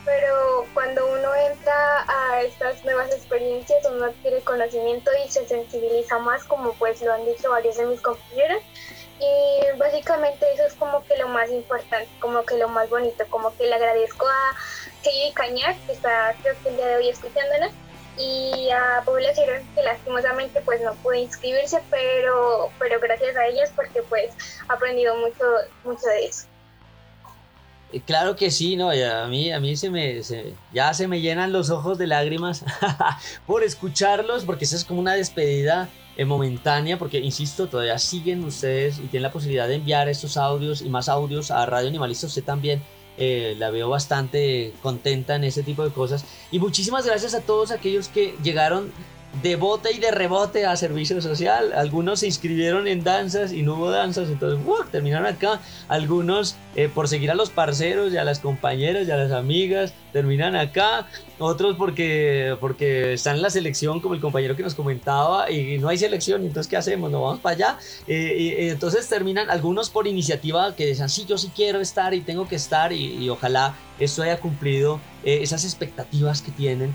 [0.04, 6.42] pero cuando uno entra a estas nuevas experiencias, uno adquiere conocimiento y se sensibiliza más,
[6.42, 8.62] como pues lo han dicho varios de mis compañeros.
[9.20, 13.56] Y básicamente eso es como que lo más importante, como que lo más bonito, como
[13.56, 14.56] que le agradezco a
[15.02, 17.72] Kelly Cañar, que está creo que el día de hoy escuchándonos,
[18.18, 23.72] y a Paula Girón, que lastimosamente pues no pudo inscribirse, pero, pero gracias a ellas
[23.74, 24.30] porque pues
[24.68, 25.44] ha aprendido mucho,
[25.84, 26.46] mucho de eso.
[27.92, 30.20] Eh, claro que sí, no, a mí, a mí se me,
[30.72, 32.64] ya se me llenan los ojos de lágrimas
[33.46, 38.98] por escucharlos, porque esa es como una despedida eh, momentánea, porque insisto, todavía siguen ustedes
[38.98, 42.44] y tienen la posibilidad de enviar estos audios y más audios a Radio Animalista, usted
[42.44, 42.82] también.
[43.18, 46.24] Eh, la veo bastante contenta en ese tipo de cosas.
[46.50, 48.92] Y muchísimas gracias a todos aquellos que llegaron
[49.40, 51.72] de bote y de rebote a servicio social.
[51.74, 54.60] Algunos se inscribieron en danzas y no hubo danzas, entonces
[54.90, 55.60] terminaron acá.
[55.88, 59.94] Algunos eh, por seguir a los parceros y a las compañeras y a las amigas
[60.12, 61.06] terminan acá.
[61.38, 65.88] Otros porque, porque están en la selección, como el compañero que nos comentaba, y no
[65.88, 67.10] hay selección, entonces ¿qué hacemos?
[67.10, 67.78] ¿No vamos para allá?
[68.06, 72.20] Eh, y, entonces terminan algunos por iniciativa que dicen, sí, yo sí quiero estar y
[72.20, 76.94] tengo que estar y, ojalá esto haya cumplido eh, esas expectativas que tienen.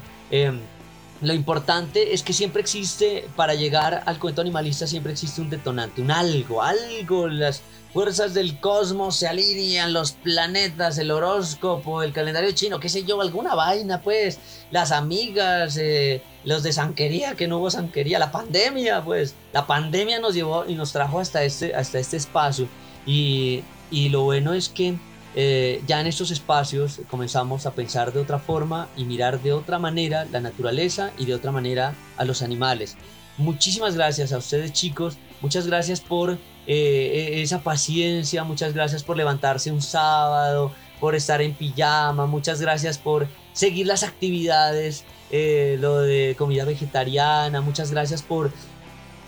[1.19, 6.01] Lo importante es que siempre existe, para llegar al cuento animalista, siempre existe un detonante,
[6.01, 12.51] un algo, algo, las fuerzas del cosmos se alinean, los planetas, el horóscopo, el calendario
[12.51, 14.37] chino, qué sé yo, alguna vaina, pues,
[14.69, 20.19] las amigas, eh, los de sanquería, que no hubo sanquería, la pandemia, pues, la pandemia
[20.19, 22.67] nos llevó y nos trajo hasta este, hasta este espacio.
[23.07, 24.99] Y, y lo bueno es que
[25.39, 29.77] eh, ya en estos espacios comenzamos a pensar de otra forma y mirar de otra
[29.77, 32.97] manera la naturaleza y de otra manera a los animales.
[33.37, 39.71] Muchísimas gracias a ustedes chicos, muchas gracias por eh, esa paciencia, muchas gracias por levantarse
[39.71, 46.33] un sábado, por estar en pijama, muchas gracias por seguir las actividades, eh, lo de
[46.35, 48.51] comida vegetariana, muchas gracias por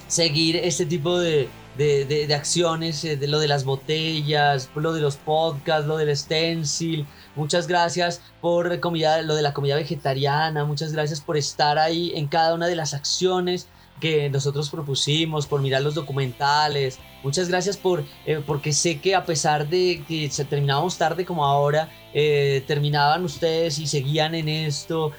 [0.08, 1.50] seguir este tipo de,
[1.80, 7.08] de, acciones, eh, de lo de las botellas, lo de los podcasts, lo del stencil.
[7.36, 10.66] Muchas gracias por comida, lo de la comida vegetariana.
[10.66, 13.68] Muchas gracias por estar ahí en cada una de las acciones
[14.02, 17.00] que nosotros propusimos, por mirar los documentales.
[17.24, 21.46] Muchas gracias por, eh, porque sé que a pesar de que se terminábamos tarde como
[21.46, 25.12] ahora, eh, terminaban ustedes y seguían en esto.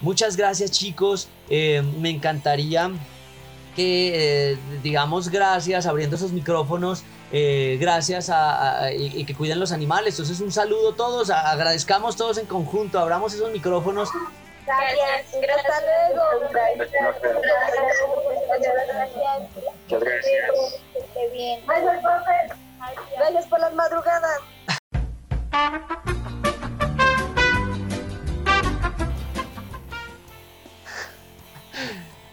[0.00, 2.90] Muchas gracias chicos, me encantaría
[3.74, 10.14] que, eh, digamos, gracias, abriendo esos micrófonos, eh, gracias a, y, que cuiden los animales.
[10.14, 14.10] Entonces, un saludo a todos, agradezcamos todos en conjunto, abramos esos micrófonos.
[14.66, 15.82] Gracias, gracias.
[19.88, 20.44] Muchas gracias.
[23.16, 24.40] Gracias por las madrugadas.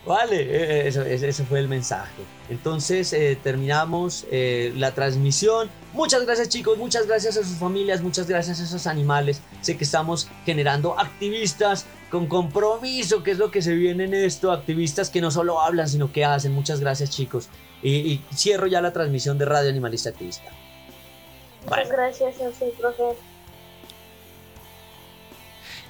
[0.06, 2.24] Vale, eh, eh, ese fue el mensaje.
[2.49, 5.70] Entonces eh, terminamos la transmisión.
[5.93, 9.41] Muchas gracias chicos, muchas gracias a sus familias, muchas gracias a esos animales.
[9.62, 14.52] Sé que estamos generando activistas con compromiso, que es lo que se viene en esto.
[14.52, 16.52] Activistas que no solo hablan, sino que hacen.
[16.52, 17.47] Muchas gracias chicos.
[17.84, 20.52] Y, cierro ya la transmisión de Radio Animalista Activista.
[21.66, 22.36] Muchas gracias,
[22.80, 23.04] profe.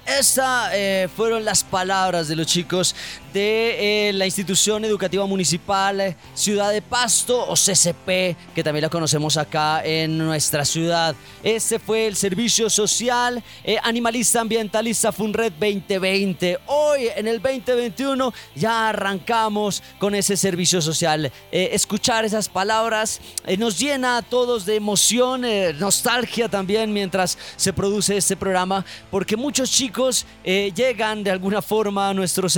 [0.05, 2.95] Estas fueron las palabras de los chicos
[3.33, 8.89] de eh, la institución educativa municipal eh, Ciudad de Pasto o CCP, que también la
[8.89, 11.15] conocemos acá en nuestra ciudad.
[11.43, 16.59] Este fue el servicio social eh, animalista ambientalista FUNRED 2020.
[16.67, 21.31] Hoy en el 2021 ya arrancamos con ese servicio social.
[21.51, 23.19] escuchar esas palabras
[23.57, 25.45] nos llena a todos de emoción,
[25.79, 32.13] nostalgia también mientras se produce este programa, porque muchos chicos llegan de alguna forma a
[32.13, 32.49] nuestro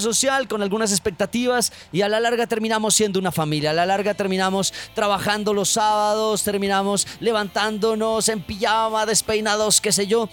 [0.00, 4.14] social con algunas expectativas y a la larga terminamos siendo una familia, a la larga
[4.14, 10.28] terminamos trabajando los sábados, terminamos levantándonos en pijama, despeinados, qué sé yo,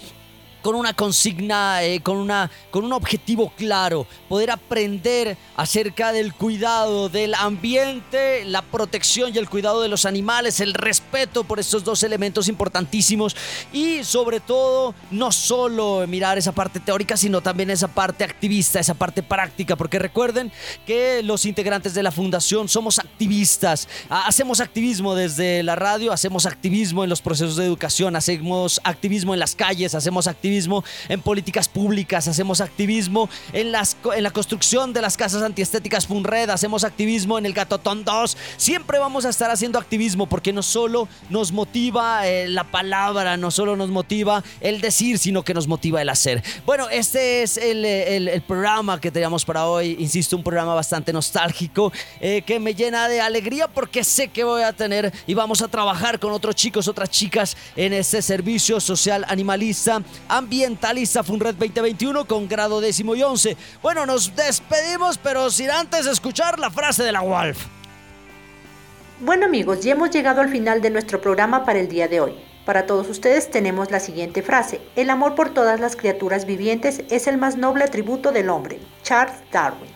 [0.66, 7.08] con una consigna, eh, con, una, con un objetivo claro, poder aprender acerca del cuidado
[7.08, 12.02] del ambiente, la protección y el cuidado de los animales, el respeto por estos dos
[12.02, 13.36] elementos importantísimos
[13.72, 18.94] y sobre todo no solo mirar esa parte teórica, sino también esa parte activista, esa
[18.94, 20.50] parte práctica, porque recuerden
[20.84, 27.04] que los integrantes de la fundación somos activistas, hacemos activismo desde la radio, hacemos activismo
[27.04, 30.55] en los procesos de educación, hacemos activismo en las calles, hacemos activismo
[31.08, 36.50] en políticas públicas, hacemos activismo en, las, en la construcción de las casas antiestéticas Funred,
[36.50, 38.36] hacemos activismo en el Gatotón 2.
[38.56, 43.50] Siempre vamos a estar haciendo activismo porque no solo nos motiva eh, la palabra, no
[43.50, 46.42] solo nos motiva el decir, sino que nos motiva el hacer.
[46.64, 49.96] Bueno, este es el, el, programa que teníamos para hoy.
[49.98, 54.62] Insisto, un programa bastante nostálgico eh, que me llena de alegría porque sé que voy
[54.62, 59.24] a tener y vamos a trabajar con otros chicos, otras chicas en este servicio social
[59.28, 60.02] animalista
[60.36, 63.56] ambientalista FUNRED 2021 con grado décimo y once.
[63.82, 67.66] Bueno, nos despedimos, pero sin antes escuchar la frase de la Wolf.
[69.20, 72.34] Bueno amigos, ya hemos llegado al final de nuestro programa para el día de hoy.
[72.66, 74.80] Para todos ustedes tenemos la siguiente frase.
[74.96, 78.80] El amor por todas las criaturas vivientes es el más noble atributo del hombre.
[79.02, 79.95] Charles Darwin.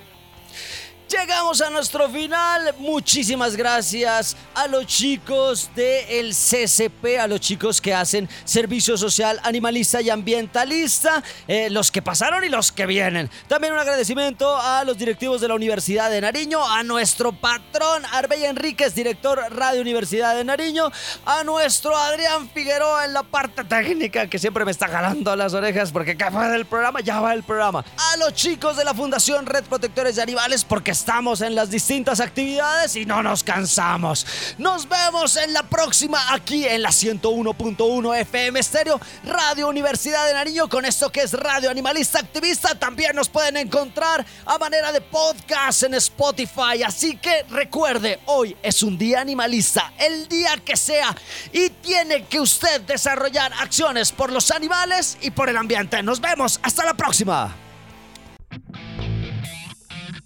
[1.10, 2.72] Llegamos a nuestro final.
[2.78, 10.00] Muchísimas gracias a los chicos del CCP, a los chicos que hacen servicio social animalista
[10.00, 13.28] y ambientalista, eh, los que pasaron y los que vienen.
[13.48, 18.44] También un agradecimiento a los directivos de la Universidad de Nariño, a nuestro patrón Arbey
[18.44, 20.92] Enríquez, director Radio Universidad de Nariño,
[21.26, 25.90] a nuestro Adrián Figueroa en la parte técnica que siempre me está jalando las orejas
[25.90, 27.84] porque acá va del programa, ya va el programa.
[28.12, 32.20] A los chicos de la Fundación Red Protectores de Animales porque estamos en las distintas
[32.20, 34.26] actividades y no nos cansamos.
[34.58, 40.68] Nos vemos en la próxima aquí en la 101.1 FM Estéreo, Radio Universidad de Nariño,
[40.68, 42.74] con esto que es Radio Animalista Activista.
[42.74, 46.82] También nos pueden encontrar a manera de podcast en Spotify.
[46.84, 51.16] Así que recuerde, hoy es un día animalista, el día que sea,
[51.50, 56.02] y tiene que usted desarrollar acciones por los animales y por el ambiente.
[56.02, 57.56] Nos vemos, hasta la próxima.